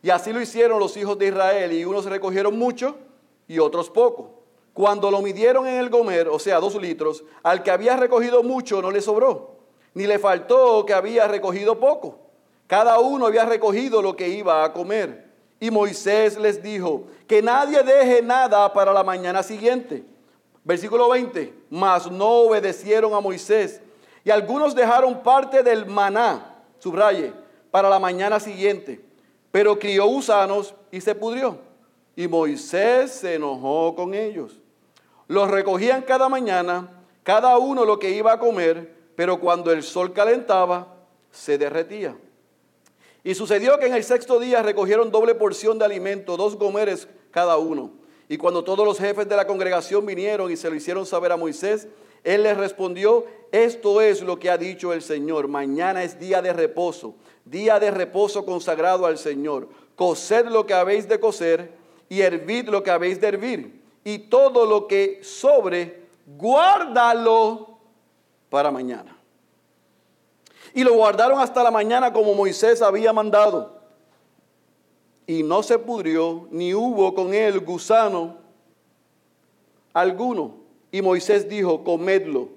[0.03, 2.95] Y así lo hicieron los hijos de Israel, y unos recogieron mucho
[3.47, 4.40] y otros poco.
[4.73, 8.81] Cuando lo midieron en el gomer, o sea, dos litros, al que había recogido mucho
[8.81, 9.57] no le sobró,
[9.93, 12.19] ni le faltó que había recogido poco.
[12.67, 15.29] Cada uno había recogido lo que iba a comer.
[15.59, 20.05] Y Moisés les dijo, que nadie deje nada para la mañana siguiente.
[20.63, 23.81] Versículo 20, mas no obedecieron a Moisés.
[24.23, 27.33] Y algunos dejaron parte del maná, subraye,
[27.71, 29.03] para la mañana siguiente.
[29.51, 31.57] Pero crió gusanos y se pudrió.
[32.15, 34.60] Y Moisés se enojó con ellos.
[35.31, 36.89] Los recogían cada mañana,
[37.23, 40.93] cada uno lo que iba a comer, pero cuando el sol calentaba,
[41.31, 42.17] se derretía.
[43.23, 47.55] Y sucedió que en el sexto día recogieron doble porción de alimento, dos gomeres cada
[47.55, 47.91] uno.
[48.27, 51.37] Y cuando todos los jefes de la congregación vinieron y se lo hicieron saber a
[51.37, 51.87] Moisés,
[52.25, 56.51] él les respondió, esto es lo que ha dicho el Señor, mañana es día de
[56.51, 57.15] reposo,
[57.45, 59.69] día de reposo consagrado al Señor.
[59.95, 61.71] Cosed lo que habéis de coser
[62.09, 66.03] y hervid lo que habéis de hervir y todo lo que sobre,
[66.37, 67.77] guárdalo
[68.49, 69.17] para mañana.
[70.73, 73.81] Y lo guardaron hasta la mañana como Moisés había mandado.
[75.27, 78.37] Y no se pudrió, ni hubo con él gusano
[79.93, 80.55] alguno.
[80.91, 82.49] Y Moisés dijo, comedlo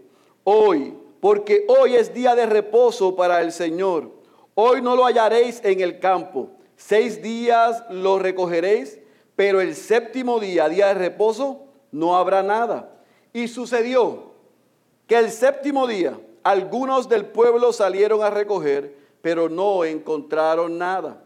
[0.45, 4.11] hoy, porque hoy es día de reposo para el Señor.
[4.55, 6.51] Hoy no lo hallaréis en el campo.
[6.77, 8.99] Seis días lo recogeréis
[9.37, 12.91] pero el séptimo día, día de reposo, no habrá nada.
[13.33, 14.33] Y sucedió
[15.07, 21.25] que el séptimo día algunos del pueblo salieron a recoger, pero no encontraron nada.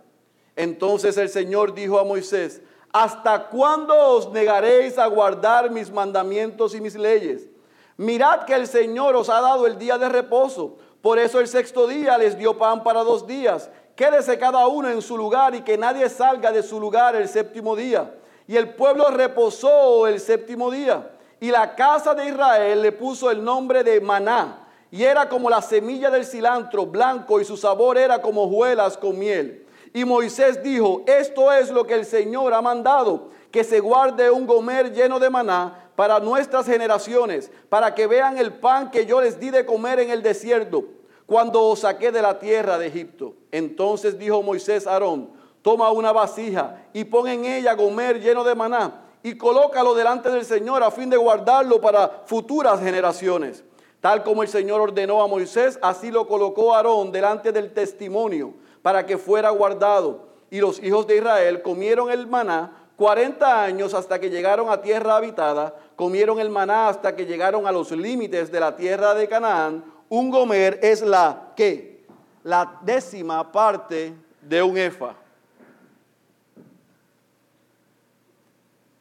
[0.57, 6.81] Entonces el Señor dijo a Moisés, ¿hasta cuándo os negaréis a guardar mis mandamientos y
[6.81, 7.49] mis leyes?
[7.97, 10.77] Mirad que el Señor os ha dado el día de reposo.
[11.03, 15.03] Por eso el sexto día les dio pan para dos días Quédese cada uno en
[15.03, 18.15] su lugar y que nadie salga de su lugar el séptimo día.
[18.47, 21.11] Y el pueblo reposó el séptimo día.
[21.41, 24.69] Y la casa de Israel le puso el nombre de maná.
[24.93, 29.19] Y era como la semilla del cilantro blanco y su sabor era como hojuelas con
[29.19, 29.67] miel.
[29.93, 34.47] Y Moisés dijo, esto es lo que el Señor ha mandado, que se guarde un
[34.47, 39.41] gomer lleno de maná para nuestras generaciones, para que vean el pan que yo les
[39.41, 40.85] di de comer en el desierto
[41.29, 43.35] cuando os saqué de la tierra de Egipto.
[43.53, 45.29] Entonces dijo Moisés a Aarón,
[45.61, 50.47] toma una vasija y pon en ella gomer lleno de maná y colócalo delante del
[50.47, 53.62] Señor a fin de guardarlo para futuras generaciones.
[54.01, 59.05] Tal como el Señor ordenó a Moisés, así lo colocó Aarón delante del testimonio para
[59.05, 60.29] que fuera guardado.
[60.51, 65.17] Y los hijos de Israel comieron el maná 40 años hasta que llegaron a tierra
[65.17, 69.85] habitada, comieron el maná hasta que llegaron a los límites de la tierra de Canaán,
[70.09, 72.05] un gomer es la ¿qué?
[72.44, 75.14] La décima parte de un efa.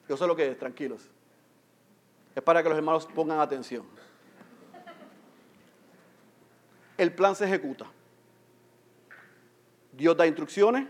[0.10, 1.10] Yo sé lo que es, tranquilos.
[2.36, 3.86] Es para que los hermanos pongan atención.
[6.98, 7.86] El plan se ejecuta.
[9.92, 10.88] Dios da instrucciones.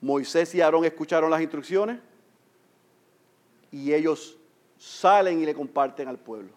[0.00, 1.98] Moisés y Aarón escucharon las instrucciones
[3.70, 4.36] y ellos
[4.84, 6.50] salen y le comparten al pueblo.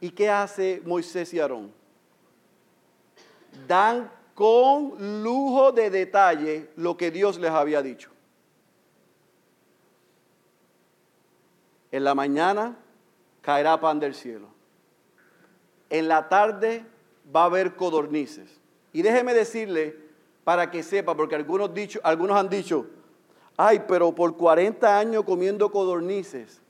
[0.00, 1.72] ¿Y qué hace Moisés y Aarón?
[3.66, 8.10] Dan con lujo de detalle lo que Dios les había dicho.
[11.90, 12.76] En la mañana
[13.40, 14.48] caerá pan del cielo.
[15.88, 16.84] En la tarde
[17.34, 18.60] va a haber codornices.
[18.92, 19.96] Y déjeme decirle,
[20.42, 22.86] para que sepa, porque algunos, dicho, algunos han dicho,
[23.56, 26.60] Ay, pero por 40 años comiendo codornices.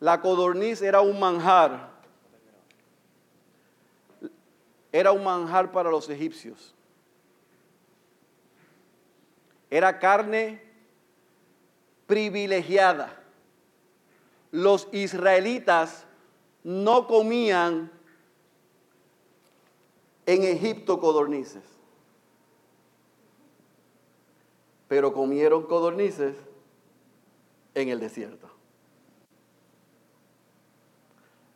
[0.00, 1.90] La codorniz era un manjar.
[4.92, 6.74] Era un manjar para los egipcios.
[9.70, 10.62] Era carne
[12.06, 13.20] privilegiada.
[14.50, 16.06] Los israelitas
[16.62, 17.90] no comían
[20.26, 21.64] en Egipto codornices,
[24.88, 26.36] pero comieron codornices
[27.74, 28.48] en el desierto.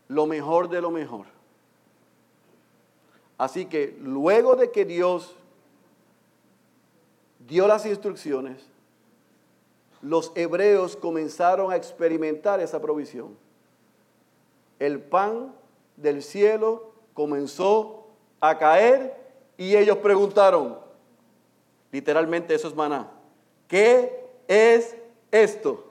[0.08, 1.26] Lo mejor de lo mejor.
[3.36, 5.36] Así que luego de que Dios
[7.46, 8.66] dio las instrucciones,
[10.02, 13.36] los hebreos comenzaron a experimentar esa provisión.
[14.78, 15.54] El pan
[15.96, 18.06] del cielo comenzó
[18.40, 19.16] a caer
[19.56, 20.78] y ellos preguntaron,
[21.90, 23.10] literalmente eso es maná,
[23.68, 24.96] ¿qué es
[25.30, 25.84] esto?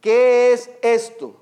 [0.00, 1.36] ¿Qué es esto?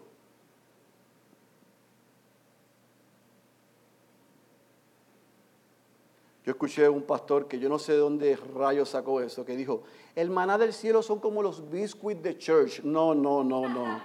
[6.45, 9.83] Yo escuché un pastor que yo no sé de dónde rayos sacó eso, que dijo,
[10.17, 12.83] el maná del cielo son como los biscuits de church.
[12.83, 14.01] No, no, no, no.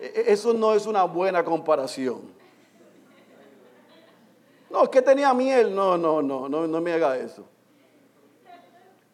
[0.00, 2.20] E, e, eso no es una buena comparación.
[4.70, 5.74] No, es que tenía miel.
[5.74, 7.46] No, no, no, no, no me haga eso.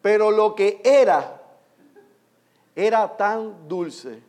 [0.01, 1.41] Pero lo que era,
[2.75, 4.21] era tan dulce,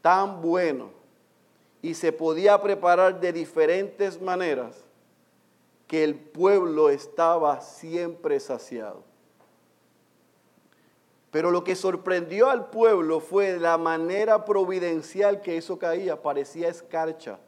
[0.00, 0.90] tan bueno,
[1.82, 4.76] y se podía preparar de diferentes maneras
[5.86, 9.02] que el pueblo estaba siempre saciado.
[11.30, 17.38] Pero lo que sorprendió al pueblo fue la manera providencial que eso caía, parecía escarcha.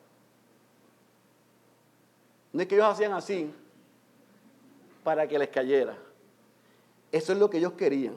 [2.53, 3.55] No es que ellos hacían así
[5.05, 5.97] para que les cayera.
[7.17, 8.15] Eso es lo que ellos querían.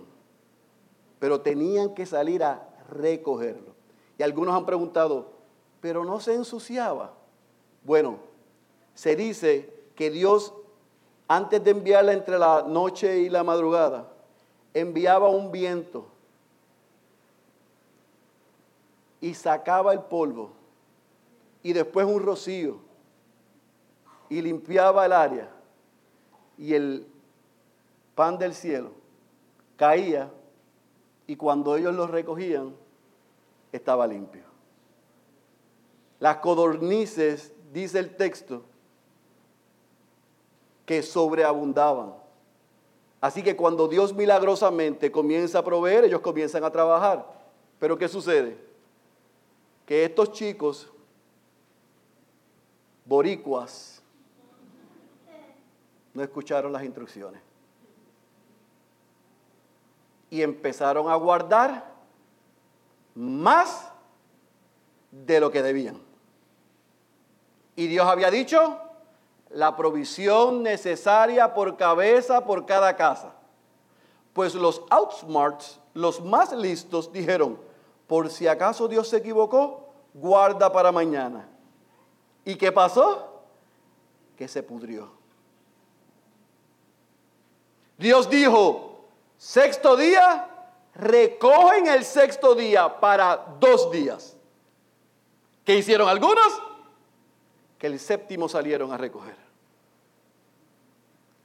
[1.20, 3.74] Pero tenían que salir a recogerlo.
[4.18, 5.32] Y algunos han preguntado,
[5.80, 7.14] pero no se ensuciaba.
[7.86, 8.18] Bueno,
[8.93, 10.54] se dice que Dios,
[11.30, 14.12] antes de enviarla entre la noche y la madrugada,
[14.74, 16.06] enviaba un viento
[19.22, 20.52] y sacaba el polvo
[21.64, 22.80] y después un rocío
[24.28, 25.50] y limpiaba el área
[26.58, 27.08] y el
[28.20, 28.91] pan del cielo
[29.78, 30.30] caía
[31.26, 32.76] y cuando ellos lo recogían
[33.72, 34.43] estaba limpio.
[36.20, 38.63] Las codornices, dice el texto,
[40.86, 42.13] que sobreabundaban.
[43.22, 47.26] Así que cuando Dios milagrosamente comienza a proveer, ellos comienzan a trabajar.
[47.80, 48.57] Pero ¿qué sucede?
[49.86, 50.91] Que estos chicos
[53.05, 54.03] boricuas
[56.13, 57.47] no escucharon las instrucciones.
[60.30, 61.91] Y empezaron a guardar
[63.15, 63.91] más
[65.11, 65.99] de lo que debían.
[67.75, 68.77] Y Dios había dicho,
[69.49, 73.34] la provisión necesaria por cabeza por cada casa.
[74.34, 77.59] Pues los outsmarts, los más listos, dijeron,
[78.07, 81.47] por si acaso Dios se equivocó, guarda para mañana.
[82.45, 83.43] ¿Y qué pasó?
[84.38, 85.11] Que se pudrió.
[87.97, 88.89] Dios dijo,
[89.40, 90.48] sexto día,
[90.94, 94.38] recogen el sexto día para dos días.
[95.66, 96.70] ¿Qué hicieron algunos?
[97.80, 99.36] que el séptimo salieron a recoger.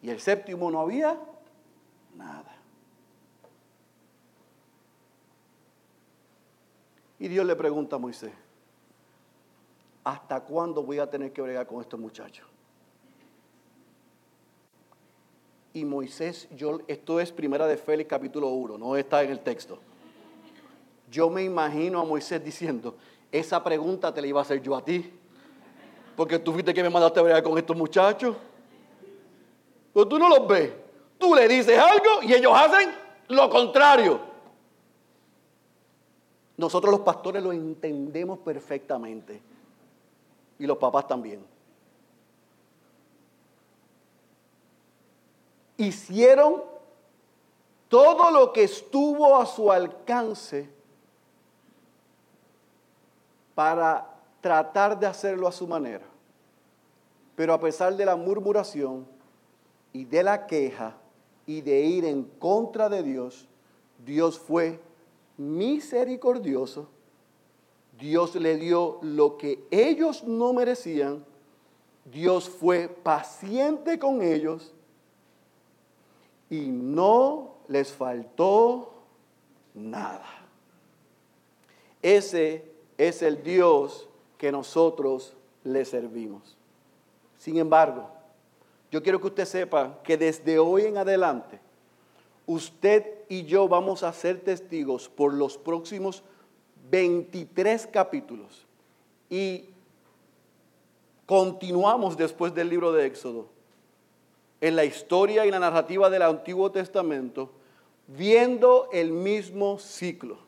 [0.02, 1.18] Y el séptimo no había
[2.16, 2.56] nada.
[7.20, 8.32] Y Dios le pregunta a Moisés,
[10.02, 12.46] ¿hasta cuándo voy a tener que bregar con estos muchachos?
[15.74, 19.78] Y Moisés, yo, esto es primera de Félix capítulo 1, no está en el texto.
[21.10, 22.96] Yo me imagino a Moisés diciendo,
[23.30, 25.12] esa pregunta te la iba a hacer yo a ti
[26.16, 28.36] porque tú fuiste que me mandaste a bregar con estos muchachos.
[29.92, 30.72] Pero tú no los ves.
[31.18, 32.90] Tú le dices algo y ellos hacen
[33.28, 34.20] lo contrario.
[36.56, 39.40] Nosotros los pastores lo entendemos perfectamente.
[40.58, 41.44] Y los papás también.
[45.76, 46.62] Hicieron
[47.88, 50.68] todo lo que estuvo a su alcance
[53.54, 54.04] para
[54.40, 56.04] tratar de hacerlo a su manera.
[57.36, 59.06] Pero a pesar de la murmuración
[59.92, 60.96] y de la queja
[61.46, 63.48] y de ir en contra de Dios,
[64.04, 64.80] Dios fue
[65.36, 66.88] misericordioso.
[67.98, 71.24] Dios le dio lo que ellos no merecían.
[72.04, 74.73] Dios fue paciente con ellos
[76.50, 78.92] y no les faltó
[79.74, 80.26] nada.
[82.02, 82.64] Ese
[82.98, 85.34] es el Dios que nosotros
[85.64, 86.56] le servimos.
[87.38, 88.08] Sin embargo,
[88.90, 91.60] yo quiero que usted sepa que desde hoy en adelante,
[92.46, 96.22] Usted y yo vamos a ser testigos por los próximos
[96.90, 98.66] 23 capítulos.
[99.30, 99.70] Y
[101.24, 103.48] continuamos después del libro de Éxodo
[104.64, 107.50] en la historia y la narrativa del Antiguo Testamento,
[108.06, 110.38] viendo el mismo ciclo.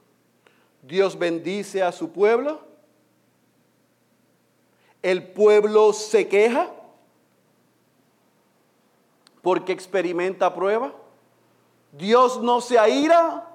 [0.80, 2.62] Dios bendice a su pueblo,
[5.02, 6.70] el pueblo se queja
[9.42, 10.94] porque experimenta prueba.
[11.92, 13.46] Dios no se aira,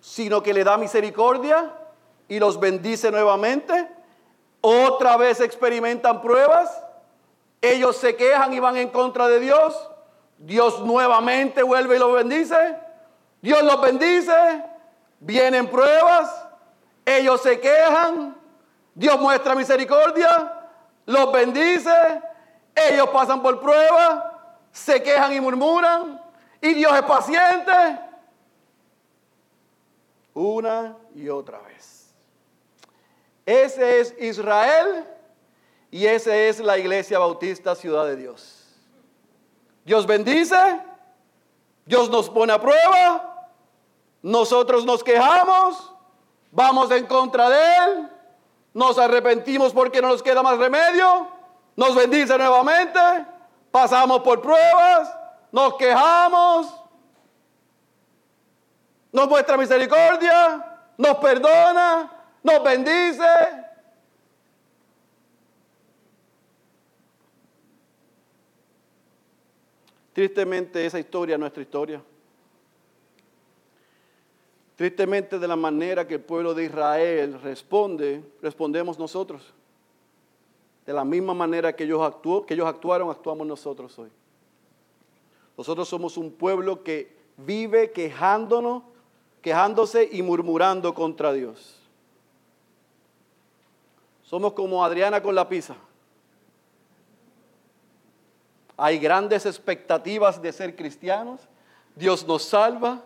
[0.00, 1.74] sino que le da misericordia
[2.26, 3.86] y los bendice nuevamente.
[4.62, 6.83] Otra vez experimentan pruebas.
[7.64, 9.90] Ellos se quejan y van en contra de Dios.
[10.38, 12.76] Dios nuevamente vuelve y los bendice.
[13.40, 14.64] Dios los bendice.
[15.20, 16.46] Vienen pruebas.
[17.04, 18.36] Ellos se quejan.
[18.94, 20.62] Dios muestra misericordia.
[21.06, 22.22] Los bendice.
[22.74, 24.34] Ellos pasan por pruebas
[24.74, 26.20] se quejan y murmuran,
[26.60, 27.72] y Dios es paciente.
[30.34, 32.12] Una y otra vez.
[33.46, 35.06] Ese es Israel
[35.94, 38.64] y esa es la iglesia bautista Ciudad de Dios.
[39.84, 40.56] Dios bendice,
[41.86, 43.48] Dios nos pone a prueba,
[44.20, 45.94] nosotros nos quejamos,
[46.50, 48.08] vamos en contra de Él,
[48.72, 51.28] nos arrepentimos porque no nos queda más remedio,
[51.76, 52.98] nos bendice nuevamente
[53.70, 55.16] pasamos por pruebas,
[55.52, 56.74] nos quejamos,
[59.12, 62.10] nos muestra misericordia, nos perdona,
[62.42, 63.63] nos bendice.
[70.14, 72.00] Tristemente esa historia es nuestra historia.
[74.76, 79.52] Tristemente de la manera que el pueblo de Israel responde, respondemos nosotros.
[80.86, 84.10] De la misma manera que ellos, actuó, que ellos actuaron, actuamos nosotros hoy.
[85.58, 88.84] Nosotros somos un pueblo que vive quejándonos,
[89.42, 91.80] quejándose y murmurando contra Dios.
[94.22, 95.74] Somos como Adriana con la pizza.
[98.76, 101.40] Hay grandes expectativas de ser cristianos.
[101.94, 103.02] Dios nos salva.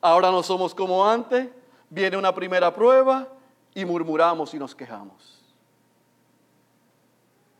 [0.00, 1.48] Ahora no somos como antes.
[1.90, 3.26] Viene una primera prueba
[3.74, 5.42] y murmuramos y nos quejamos.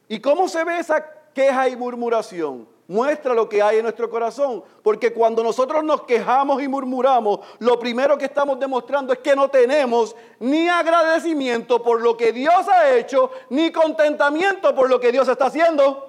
[0.08, 1.04] ¿Y cómo se ve esa
[1.34, 2.68] queja y murmuración?
[2.86, 4.64] Muestra lo que hay en nuestro corazón.
[4.82, 9.50] Porque cuando nosotros nos quejamos y murmuramos, lo primero que estamos demostrando es que no
[9.50, 15.28] tenemos ni agradecimiento por lo que Dios ha hecho, ni contentamiento por lo que Dios
[15.28, 16.07] está haciendo.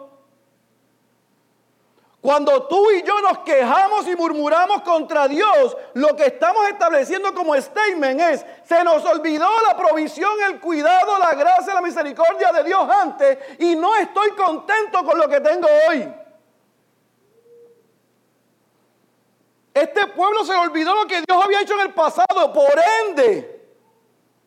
[2.21, 7.55] Cuando tú y yo nos quejamos y murmuramos contra Dios, lo que estamos estableciendo como
[7.55, 12.89] statement es, se nos olvidó la provisión, el cuidado, la gracia, la misericordia de Dios
[12.89, 16.13] antes y no estoy contento con lo que tengo hoy.
[19.73, 22.73] Este pueblo se olvidó lo que Dios había hecho en el pasado, por
[23.07, 23.65] ende,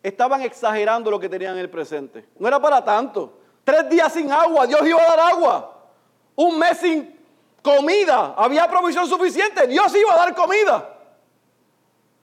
[0.03, 2.29] estaban exagerando lo que tenían en el presente.
[2.37, 3.39] No era para tanto.
[3.63, 5.87] Tres días sin agua, Dios iba a dar agua.
[6.35, 7.12] Un mes sin
[7.63, 10.89] comida, había provisión suficiente, Dios iba a dar comida.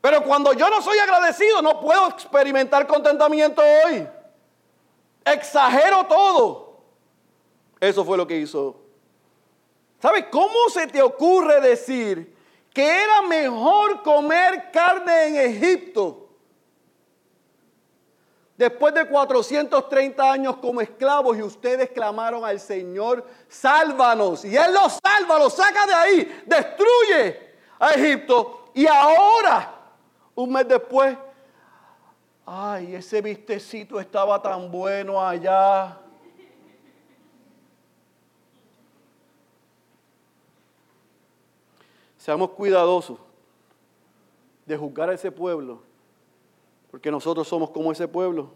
[0.00, 4.06] Pero cuando yo no soy agradecido, no puedo experimentar contentamiento hoy.
[5.24, 6.80] Exagero todo.
[7.80, 8.76] Eso fue lo que hizo.
[10.00, 12.34] ¿Sabes cómo se te ocurre decir
[12.72, 16.19] que era mejor comer carne en Egipto
[18.60, 24.44] Después de 430 años como esclavos y ustedes clamaron al Señor, sálvanos.
[24.44, 28.70] Y Él los salva, los saca de ahí, destruye a Egipto.
[28.74, 29.74] Y ahora,
[30.34, 31.16] un mes después,
[32.44, 35.98] ay, ese vistecito estaba tan bueno allá.
[42.18, 43.16] Seamos cuidadosos
[44.66, 45.88] de juzgar a ese pueblo
[46.90, 48.50] porque nosotros somos como ese pueblo.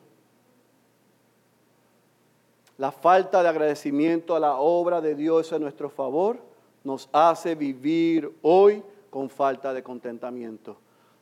[2.76, 6.38] La falta de agradecimiento a la obra de Dios a nuestro favor
[6.82, 10.76] nos hace vivir hoy con falta de contentamiento.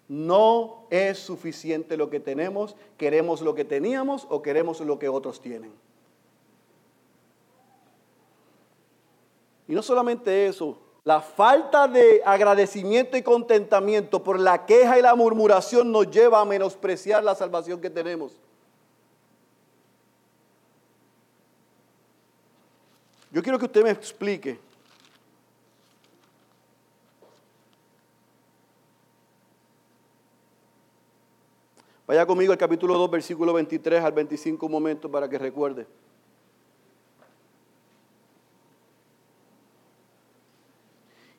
[0.08, 5.40] No es suficiente lo que tenemos, queremos lo que teníamos o queremos lo que otros
[5.40, 5.72] tienen.
[9.68, 15.14] Y no solamente eso, la falta de agradecimiento y contentamiento por la queja y la
[15.14, 18.32] murmuración nos lleva a menospreciar la salvación que tenemos.
[23.32, 24.61] Yo quiero que usted me explique.
[32.07, 35.86] Vaya conmigo al capítulo 2, versículo 23 al 25 un momento para que recuerde.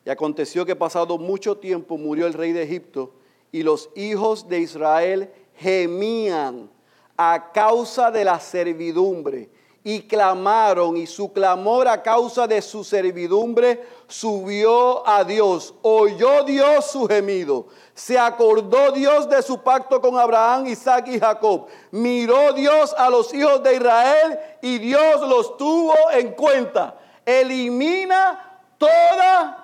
[0.04, 3.12] Y aconteció que pasado mucho tiempo murió el rey de Egipto
[3.50, 6.70] y los hijos de Israel gemían
[7.16, 9.48] a causa de la servidumbre
[9.86, 15.74] y clamaron y su clamor a causa de su servidumbre subió a Dios.
[15.82, 17.66] Oyó Dios su gemido.
[17.92, 21.66] Se acordó Dios de su pacto con Abraham, Isaac y Jacob.
[21.90, 26.98] Miró Dios a los hijos de Israel y Dios los tuvo en cuenta.
[27.26, 29.63] Elimina toda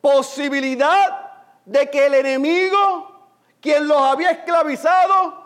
[0.00, 1.32] posibilidad
[1.64, 3.28] de que el enemigo,
[3.60, 5.40] quien los había esclavizado,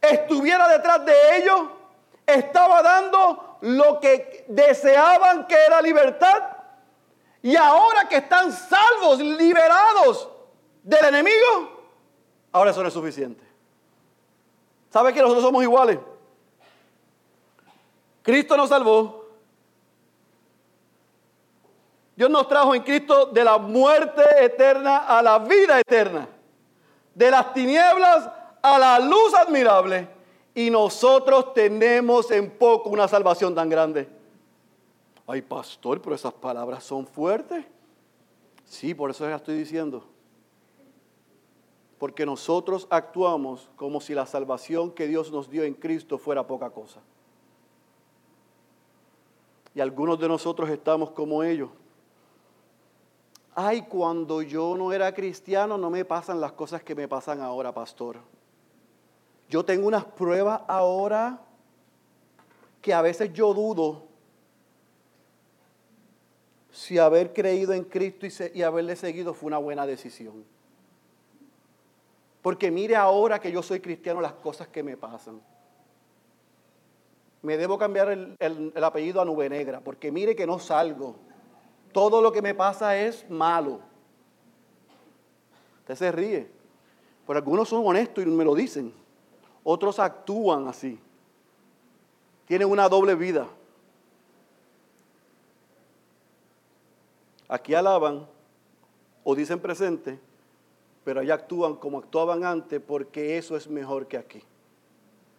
[0.00, 1.60] estuviera detrás de ellos
[2.26, 6.42] estaba dando lo que deseaban que era libertad.
[7.42, 10.28] Y ahora que están salvos, liberados
[10.82, 11.90] del enemigo,
[12.50, 13.44] ahora eso no es suficiente.
[14.90, 15.98] ¿Sabe que nosotros somos iguales?
[18.22, 19.25] Cristo nos salvó.
[22.16, 26.26] Dios nos trajo en Cristo de la muerte eterna a la vida eterna.
[27.14, 28.30] De las tinieblas
[28.62, 30.08] a la luz admirable
[30.54, 34.08] y nosotros tenemos en poco una salvación tan grande.
[35.26, 37.66] Ay, pastor, pero esas palabras son fuertes.
[38.64, 40.04] Sí, por eso las estoy diciendo.
[41.98, 46.70] Porque nosotros actuamos como si la salvación que Dios nos dio en Cristo fuera poca
[46.70, 47.00] cosa.
[49.74, 51.68] Y algunos de nosotros estamos como ellos.
[53.58, 57.72] Ay, cuando yo no era cristiano no me pasan las cosas que me pasan ahora,
[57.72, 58.18] pastor.
[59.48, 61.40] Yo tengo unas pruebas ahora
[62.82, 64.02] que a veces yo dudo
[66.70, 70.44] si haber creído en Cristo y, haberle seguido fue una buena decisión.
[72.42, 75.40] Porque mire ahora que yo soy cristiano las cosas que me pasan.
[77.40, 81.25] Me debo cambiar el, el apellido a Nube Negra, porque mire que no salgo.
[81.96, 83.80] Todo lo que me pasa es malo.
[85.78, 86.46] Usted se ríe.
[87.26, 88.92] Pero algunos son honestos y me lo dicen.
[89.64, 91.00] Otros actúan así.
[92.44, 93.46] Tienen una doble vida.
[97.48, 98.26] Aquí alaban
[99.24, 100.20] o dicen presente,
[101.02, 104.42] pero allá actúan como actuaban antes porque eso es mejor que aquí.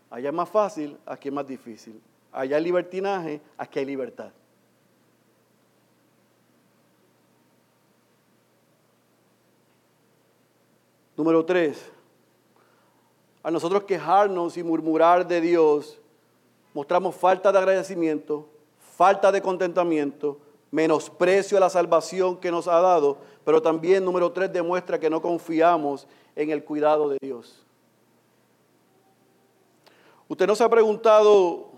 [0.10, 2.02] Allá es más fácil, aquí es más difícil.
[2.32, 4.32] Allá hay libertinaje, aquí hay libertad.
[11.18, 11.84] Número tres,
[13.42, 16.00] a nosotros quejarnos y murmurar de Dios,
[16.76, 18.48] mostramos falta de agradecimiento,
[18.96, 20.38] falta de contentamiento,
[20.70, 25.20] menosprecio a la salvación que nos ha dado, pero también, número tres, demuestra que no
[25.20, 27.66] confiamos en el cuidado de Dios.
[30.28, 31.70] Usted no se ha preguntado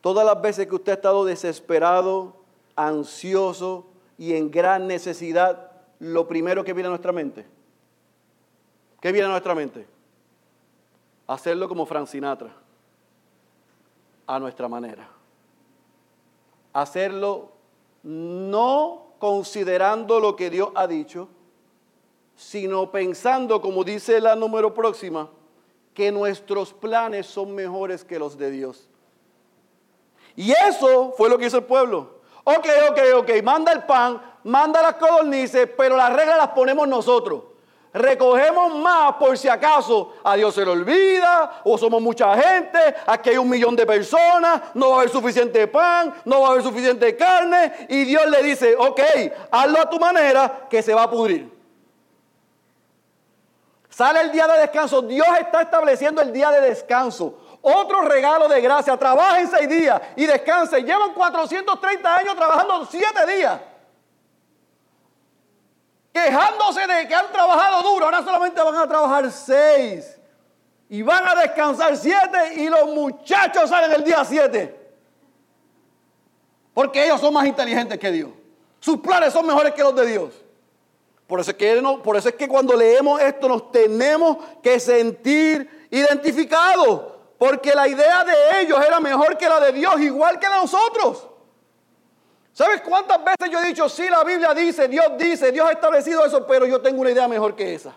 [0.00, 2.36] todas las veces que usted ha estado desesperado,
[2.74, 3.84] ansioso
[4.16, 5.72] y en gran necesidad,
[6.04, 7.46] lo primero que viene a nuestra mente.
[9.00, 9.86] ¿Qué viene a nuestra mente?
[11.26, 12.54] Hacerlo como Frank Sinatra,
[14.26, 15.08] a nuestra manera.
[16.74, 17.52] Hacerlo
[18.02, 21.28] no considerando lo que Dios ha dicho,
[22.36, 25.30] sino pensando, como dice la número próxima,
[25.94, 28.90] que nuestros planes son mejores que los de Dios.
[30.36, 32.20] Y eso fue lo que hizo el pueblo.
[32.42, 37.42] Ok, ok, ok, manda el pan, manda las codornices, pero las reglas las ponemos nosotros
[37.94, 43.30] recogemos más por si acaso a Dios se le olvida o somos mucha gente, aquí
[43.30, 46.64] hay un millón de personas, no va a haber suficiente pan, no va a haber
[46.64, 49.00] suficiente carne y Dios le dice, ok,
[49.50, 51.54] hazlo a tu manera que se va a pudrir.
[53.88, 57.38] Sale el día de descanso, Dios está estableciendo el día de descanso.
[57.62, 60.84] Otro regalo de gracia, trabajen seis días y descansen.
[60.84, 63.60] Llevan 430 años trabajando siete días
[66.14, 70.16] quejándose de que han trabajado duro, ahora solamente van a trabajar seis
[70.88, 74.80] y van a descansar siete y los muchachos salen el día siete.
[76.72, 78.30] Porque ellos son más inteligentes que Dios.
[78.78, 80.30] Sus planes son mejores que los de Dios.
[81.26, 85.88] Por eso, es que, por eso es que cuando leemos esto nos tenemos que sentir
[85.90, 87.12] identificados.
[87.38, 90.60] Porque la idea de ellos era mejor que la de Dios, igual que la de
[90.62, 91.28] nosotros.
[92.54, 96.24] ¿Sabes cuántas veces yo he dicho, sí, la Biblia dice, Dios dice, Dios ha establecido
[96.24, 97.92] eso, pero yo tengo una idea mejor que esa?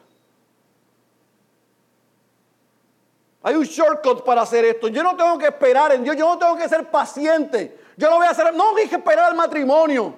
[3.43, 4.87] Hay un shortcut para hacer esto.
[4.87, 7.79] Yo no tengo que esperar en Dios, yo no tengo que ser paciente.
[7.97, 10.17] Yo lo voy a hacer, no hay que esperar al matrimonio.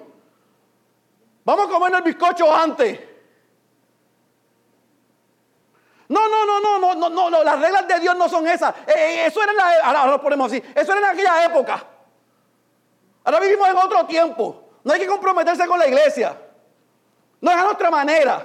[1.44, 2.98] Vamos a comer el bizcocho antes.
[6.08, 8.74] No, no, no, no, no, no, no, no, las reglas de Dios no son esas.
[8.86, 11.84] Eh, eh, eso era en la, ahora lo ponemos así, eso era en aquella época.
[13.30, 14.64] Ahora vivimos en otro tiempo.
[14.82, 16.36] No hay que comprometerse con la iglesia.
[17.40, 18.44] No es a nuestra manera.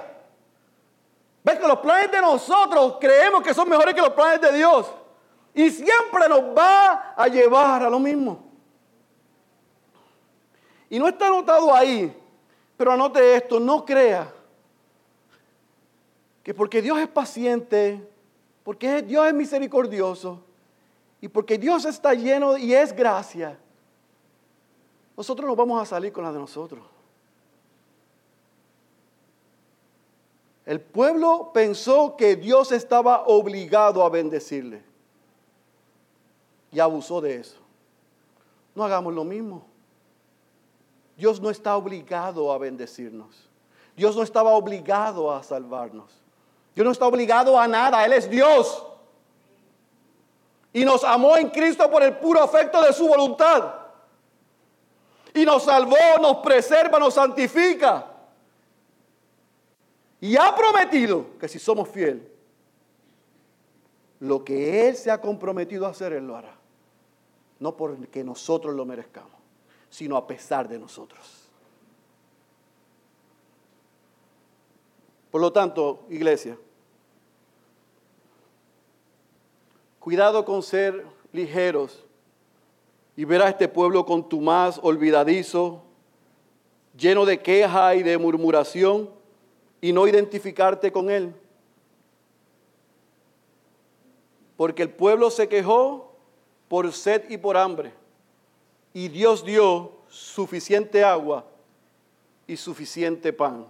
[1.42, 4.86] Ves que los planes de nosotros creemos que son mejores que los planes de Dios.
[5.54, 8.44] Y siempre nos va a llevar a lo mismo.
[10.88, 12.16] Y no está anotado ahí,
[12.76, 14.32] pero anote esto, no crea
[16.44, 18.08] que porque Dios es paciente,
[18.62, 20.44] porque Dios es misericordioso
[21.20, 23.58] y porque Dios está lleno y es gracia,
[25.16, 26.84] nosotros nos vamos a salir con la de nosotros.
[30.66, 34.82] El pueblo pensó que Dios estaba obligado a bendecirle
[36.72, 37.56] y abusó de eso.
[38.74, 39.64] No hagamos lo mismo.
[41.16, 43.48] Dios no está obligado a bendecirnos.
[43.96, 46.10] Dios no estaba obligado a salvarnos.
[46.74, 48.04] Dios no está obligado a nada.
[48.04, 48.84] Él es Dios.
[50.72, 53.85] Y nos amó en Cristo por el puro afecto de su voluntad.
[55.36, 58.06] Y nos salvó, nos preserva, nos santifica.
[60.18, 62.22] Y ha prometido que si somos fieles,
[64.20, 66.56] lo que Él se ha comprometido a hacer, Él lo hará.
[67.60, 69.38] No porque nosotros lo merezcamos,
[69.90, 71.50] sino a pesar de nosotros.
[75.30, 76.56] Por lo tanto, iglesia,
[80.00, 82.05] cuidado con ser ligeros
[83.16, 85.82] y ver a este pueblo con tu más olvidadizo,
[86.96, 89.10] lleno de queja y de murmuración
[89.80, 91.34] y no identificarte con él.
[94.56, 96.12] Porque el pueblo se quejó
[96.68, 97.92] por sed y por hambre,
[98.92, 101.44] y Dios dio suficiente agua
[102.46, 103.66] y suficiente pan.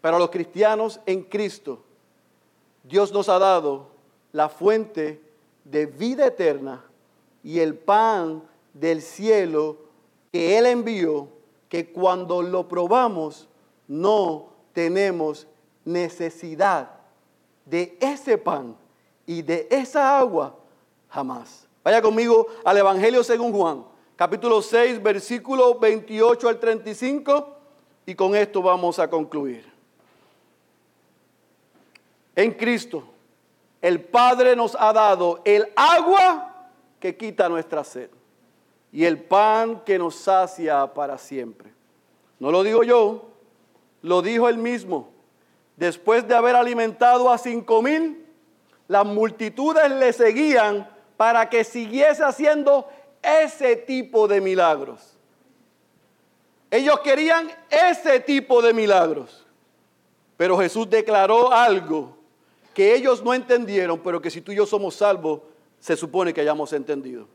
[0.00, 1.82] Para los cristianos en Cristo,
[2.84, 3.88] Dios nos ha dado
[4.32, 5.20] la fuente
[5.64, 6.84] de vida eterna
[7.42, 8.42] y el pan
[8.74, 9.76] del cielo
[10.32, 11.28] que Él envió,
[11.68, 13.48] que cuando lo probamos
[13.88, 15.46] no tenemos
[15.84, 16.90] necesidad
[17.64, 18.76] de ese pan
[19.26, 20.54] y de esa agua
[21.08, 21.66] jamás.
[21.82, 23.84] Vaya conmigo al Evangelio según Juan,
[24.16, 27.56] capítulo 6, versículo 28 al 35,
[28.06, 29.70] y con esto vamos a concluir.
[32.36, 33.04] En Cristo,
[33.80, 36.49] el Padre nos ha dado el agua
[37.00, 38.10] que quita nuestra sed
[38.92, 41.72] y el pan que nos sacia para siempre.
[42.38, 43.28] No lo digo yo,
[44.02, 45.10] lo dijo él mismo.
[45.76, 48.26] Después de haber alimentado a cinco mil,
[48.88, 52.88] las multitudes le seguían para que siguiese haciendo
[53.22, 55.16] ese tipo de milagros.
[56.70, 59.46] Ellos querían ese tipo de milagros.
[60.36, 62.16] Pero Jesús declaró algo
[62.72, 65.40] que ellos no entendieron, pero que si tú y yo somos salvos,
[65.80, 67.26] se supone que hayamos entendido.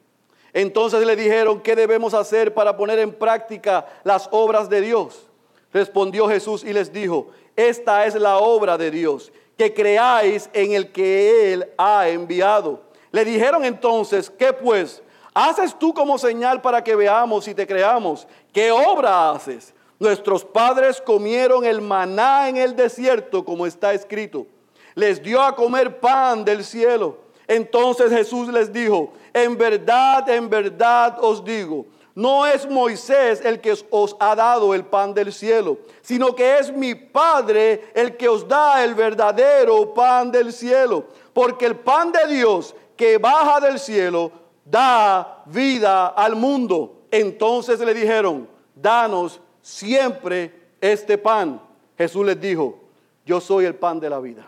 [0.54, 5.28] Entonces le dijeron, ¿qué debemos hacer para poner en práctica las obras de Dios?
[5.74, 7.28] Respondió Jesús y les dijo,
[7.58, 12.82] esta es la obra de Dios, que creáis en el que Él ha enviado.
[13.12, 15.04] Le dijeron entonces, ¿qué pues?
[15.34, 18.26] ¿Haces tú como señal para que veamos y te creamos?
[18.54, 19.74] ¿Qué obra haces?
[20.00, 24.48] Nuestros padres comieron el maná en el desierto, como está escrito.
[24.94, 27.25] Les dio a comer pan del cielo.
[27.48, 31.86] Entonces Jesús les dijo, en verdad, en verdad os digo,
[32.16, 36.72] no es Moisés el que os ha dado el pan del cielo, sino que es
[36.72, 41.06] mi Padre el que os da el verdadero pan del cielo.
[41.34, 44.32] Porque el pan de Dios que baja del cielo
[44.64, 47.02] da vida al mundo.
[47.12, 51.62] Entonces le dijeron, danos siempre este pan.
[51.98, 52.80] Jesús les dijo,
[53.26, 54.48] yo soy el pan de la vida.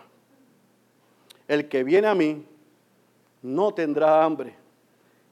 [1.46, 2.46] El que viene a mí
[3.54, 4.54] no tendrá hambre.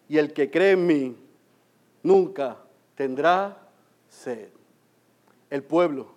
[0.08, 1.16] Y el que cree en mí
[2.02, 2.56] nunca
[2.94, 3.56] tendrá
[4.08, 4.48] sed.
[5.50, 6.08] El pueblo,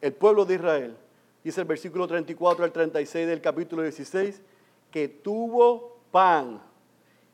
[0.00, 0.96] el pueblo de Israel,
[1.42, 4.40] dice el versículo 34 al 36 del capítulo 16,
[4.90, 6.60] que tuvo pan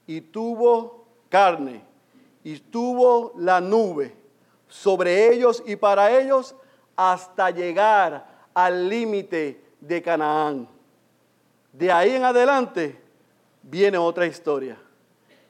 [0.07, 1.83] y tuvo carne
[2.43, 4.15] y tuvo la nube
[4.69, 6.55] sobre ellos y para ellos
[6.97, 10.69] hasta llegar al límite de Canaán.
[11.73, 13.00] De ahí en adelante
[13.63, 14.79] viene otra historia.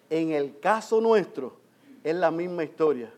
[0.08, 1.56] En el caso nuestro,
[2.02, 3.12] es la misma historia.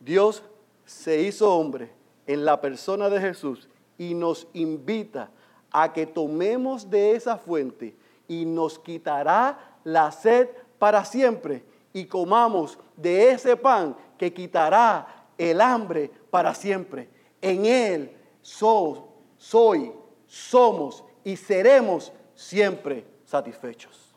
[0.00, 0.42] Dios
[0.84, 1.90] se hizo hombre
[2.26, 5.30] en la persona de Jesús y nos invita
[5.70, 7.94] a que tomemos de esa fuente
[8.26, 10.48] y nos quitará la sed
[10.78, 17.08] para siempre y comamos de ese pan que quitará el hambre para siempre.
[17.40, 19.00] En Él soy,
[19.36, 19.92] soy,
[20.26, 24.07] somos y seremos siempre satisfechos.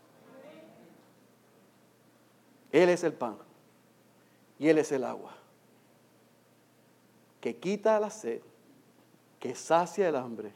[2.71, 3.37] Él es el pan
[4.57, 5.35] y Él es el agua.
[7.41, 8.39] que quita la sed,
[9.39, 10.53] que sacia el hambre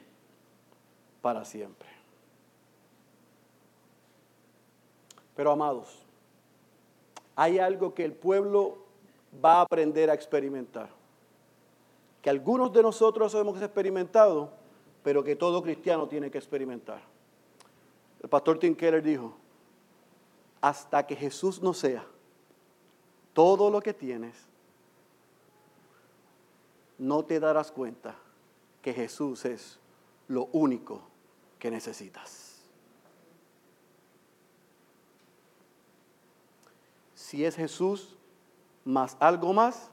[1.20, 1.89] para siempre.
[5.36, 6.05] Pero amados,
[7.36, 8.78] hay algo que el pueblo
[9.43, 10.89] va a aprender a experimentar,
[12.22, 14.51] que algunos de nosotros hemos experimentado,
[15.03, 17.01] pero que todo cristiano tiene que experimentar.
[18.22, 19.36] El pastor Tim Keller dijo,
[20.66, 22.03] hasta que Jesús no sea
[23.34, 24.36] todo lo que tienes,
[26.97, 28.16] no te darás cuenta
[28.82, 29.78] que Jesús es
[30.28, 31.03] lo único
[31.59, 32.63] que necesitas.
[37.13, 38.18] Si es Jesús
[38.86, 39.91] más algo más,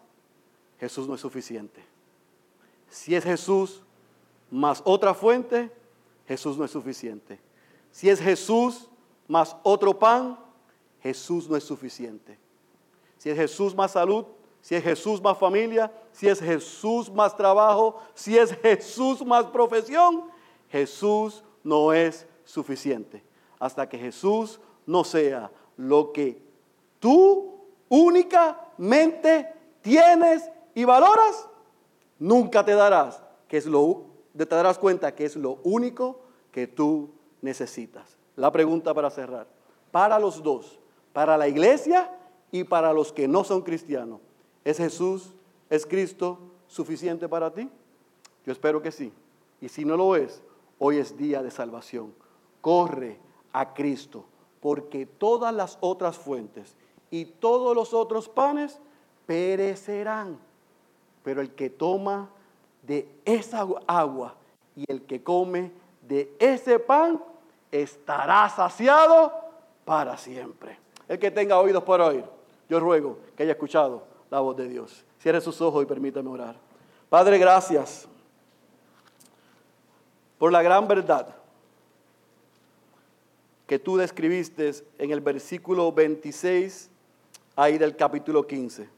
[0.80, 1.84] Jesús no es suficiente.
[2.88, 3.82] Si es Jesús
[4.50, 5.70] más otra fuente,
[6.26, 7.38] Jesús no es suficiente.
[7.90, 8.88] Si es Jesús
[9.28, 10.38] más otro pan,
[11.02, 12.38] Jesús no es suficiente.
[13.18, 14.24] Si es Jesús más salud,
[14.60, 20.24] si es Jesús más familia, si es Jesús más trabajo, si es Jesús más profesión,
[20.70, 23.22] Jesús no es suficiente.
[23.58, 26.40] Hasta que Jesús no sea lo que
[27.00, 31.48] tú únicamente tienes y valoras,
[32.18, 34.04] nunca te darás, que es lo,
[34.36, 36.20] te darás cuenta que es lo único
[36.52, 38.16] que tú necesitas.
[38.36, 39.48] La pregunta para cerrar,
[39.90, 40.78] para los dos,
[41.12, 42.10] para la iglesia
[42.50, 44.20] y para los que no son cristianos,
[44.64, 45.34] ¿Es Jesús,
[45.70, 46.38] es Cristo
[46.68, 47.68] suficiente para ti?
[48.46, 49.12] Yo espero que sí.
[49.60, 50.42] Y si no lo es,
[50.78, 52.14] hoy es día de salvación.
[52.60, 53.18] Corre
[53.52, 54.24] a Cristo,
[54.60, 56.76] porque todas las otras fuentes
[57.10, 58.80] y todos los otros panes
[59.26, 60.38] perecerán.
[61.24, 62.30] Pero el que toma
[62.82, 64.36] de esa agua
[64.76, 65.72] y el que come
[66.08, 67.22] de ese pan
[67.70, 69.32] estará saciado
[69.84, 70.81] para siempre.
[71.08, 72.24] El que tenga oídos para oír,
[72.68, 75.04] yo ruego que haya escuchado la voz de Dios.
[75.20, 76.56] Cierre sus ojos y permítame orar.
[77.08, 78.08] Padre, gracias
[80.38, 81.36] por la gran verdad
[83.66, 86.90] que tú describiste en el versículo 26
[87.56, 88.88] ahí del capítulo 15.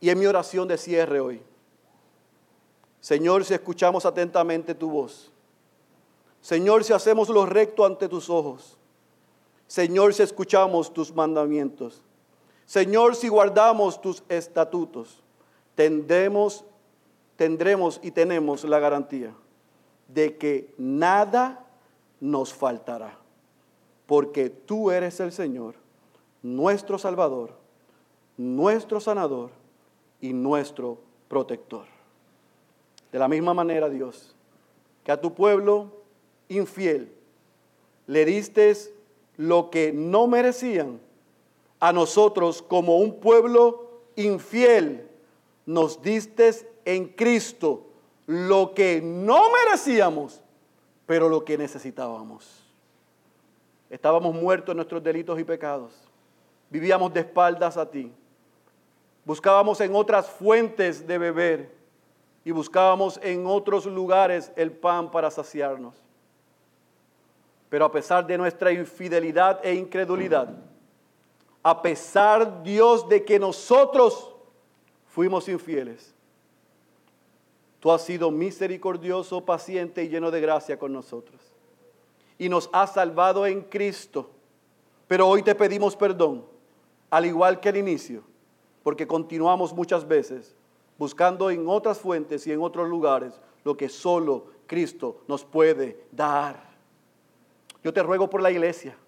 [0.00, 1.42] Y en mi oración de cierre hoy,
[3.00, 5.30] Señor, si escuchamos atentamente tu voz,
[6.40, 8.78] Señor, si hacemos lo recto ante tus ojos,
[9.66, 12.02] Señor, si escuchamos tus mandamientos,
[12.66, 15.22] Señor, si guardamos tus estatutos,
[15.74, 16.64] tendremos,
[17.36, 19.34] tendremos y tenemos la garantía
[20.08, 21.64] de que nada
[22.20, 23.18] nos faltará,
[24.06, 25.74] porque tú eres el Señor,
[26.42, 27.52] nuestro Salvador,
[28.36, 29.50] nuestro sanador
[30.20, 30.98] y nuestro
[31.28, 31.86] protector.
[33.12, 34.34] De la misma manera, Dios,
[35.04, 35.92] que a tu pueblo
[36.48, 37.12] infiel
[38.06, 38.70] le diste
[39.36, 41.00] lo que no merecían,
[41.80, 45.08] a nosotros como un pueblo infiel,
[45.66, 46.50] nos diste
[46.84, 47.86] en Cristo
[48.26, 50.40] lo que no merecíamos,
[51.06, 52.64] pero lo que necesitábamos.
[53.90, 55.92] Estábamos muertos en nuestros delitos y pecados.
[56.70, 58.12] Vivíamos de espaldas a ti.
[59.24, 61.76] Buscábamos en otras fuentes de beber
[62.44, 66.05] y buscábamos en otros lugares el pan para saciarnos.
[67.68, 70.48] Pero a pesar de nuestra infidelidad e incredulidad,
[71.62, 74.32] a pesar Dios de que nosotros
[75.08, 76.14] fuimos infieles.
[77.80, 81.40] Tú has sido misericordioso, paciente y lleno de gracia con nosotros.
[82.38, 84.30] Y nos has salvado en Cristo.
[85.08, 86.44] Pero hoy te pedimos perdón,
[87.10, 88.22] al igual que al inicio,
[88.82, 90.54] porque continuamos muchas veces
[90.98, 96.75] buscando en otras fuentes y en otros lugares lo que solo Cristo nos puede dar.
[97.86, 98.98] Yo te ruego por la iglesia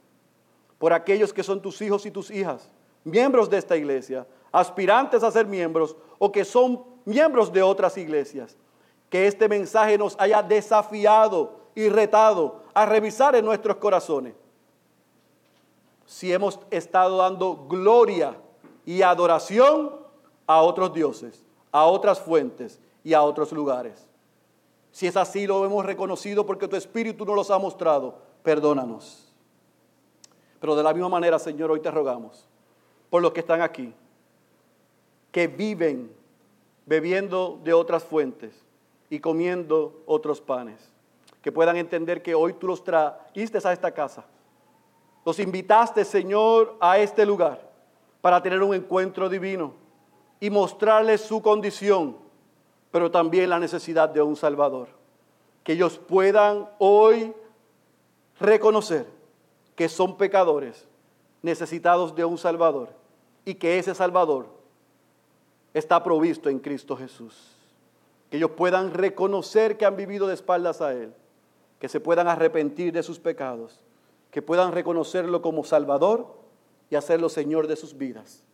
[0.78, 2.70] por aquellos que son tus hijos y tus hijas,
[3.02, 8.56] miembros de esta iglesia, aspirantes a ser miembros o que son miembros de otras iglesias.
[9.10, 14.34] Que este mensaje nos haya desafiado y retado a revisar en nuestros corazones
[16.06, 18.36] si hemos estado dando gloria
[18.86, 19.96] y adoración
[20.46, 24.06] a otros dioses, a otras fuentes y a otros lugares.
[24.92, 28.27] Si es así, lo hemos reconocido porque tu Espíritu nos los ha mostrado.
[28.42, 29.32] Perdónanos.
[30.60, 32.48] Pero de la misma manera, Señor, hoy te rogamos
[33.10, 33.94] por los que están aquí,
[35.32, 36.12] que viven
[36.86, 38.52] bebiendo de otras fuentes
[39.10, 40.90] y comiendo otros panes,
[41.42, 44.24] que puedan entender que hoy tú los traíste a esta casa.
[45.24, 47.68] Los invitaste, Señor, a este lugar
[48.20, 49.72] para tener un encuentro divino
[50.40, 52.16] y mostrarles su condición,
[52.90, 54.88] pero también la necesidad de un Salvador.
[55.62, 57.34] Que ellos puedan hoy
[58.40, 59.06] reconocer
[59.74, 60.86] que son pecadores,
[61.42, 62.90] necesitados de un Salvador,
[63.44, 64.46] y que ese Salvador
[65.72, 67.54] está provisto en Cristo Jesús.
[68.30, 71.14] Que ellos puedan reconocer que han vivido de espaldas a Él,
[71.78, 73.80] que se puedan arrepentir de sus pecados,
[74.30, 76.36] que puedan reconocerlo como Salvador
[76.90, 78.44] y hacerlo Señor de sus vidas,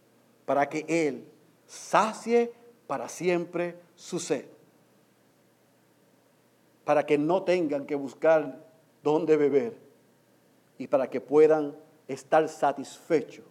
[0.45, 1.27] para que Él
[1.67, 2.53] sacie
[2.87, 4.45] para siempre su sed,
[6.85, 8.63] para que no tengan que buscar
[9.05, 9.77] dónde beber
[10.79, 11.77] y para que puedan
[12.09, 13.45] estar satisfechos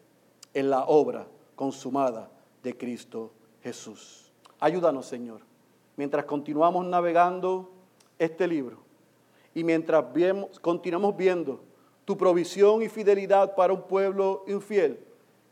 [0.53, 2.29] en la obra consumada
[2.61, 3.31] de Cristo
[3.61, 4.33] Jesús.
[4.59, 5.41] Ayúdanos, Señor,
[5.95, 7.71] mientras continuamos navegando
[8.17, 8.79] este libro
[9.53, 10.05] y mientras
[10.59, 11.63] continuamos viendo
[12.03, 14.99] tu provisión y fidelidad para un pueblo infiel,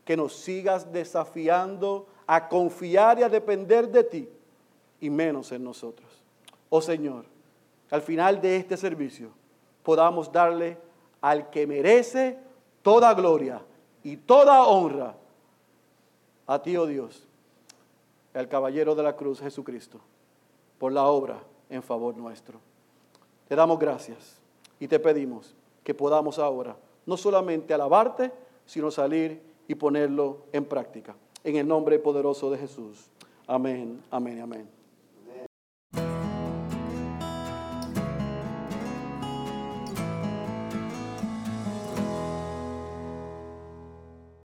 [0.04, 4.28] que nos sigas desafiando a confiar y a depender de ti
[5.00, 6.08] y menos en nosotros.
[6.68, 7.24] Oh Señor,
[7.90, 9.30] al final de este servicio
[9.82, 10.78] podamos darle
[11.20, 12.38] al que merece
[12.82, 13.62] toda gloria
[14.02, 15.14] y toda honra
[16.46, 17.26] a ti, oh Dios,
[18.34, 20.00] el caballero de la cruz, Jesucristo,
[20.78, 22.58] por la obra en favor nuestro.
[23.48, 24.38] Te damos gracias
[24.80, 25.54] y te pedimos
[25.84, 26.76] que podamos ahora
[27.06, 28.32] no solamente alabarte,
[28.66, 31.14] sino salir y ponerlo en práctica.
[31.44, 33.10] En el nombre poderoso de Jesús.
[33.46, 34.81] Amén, amén, amén.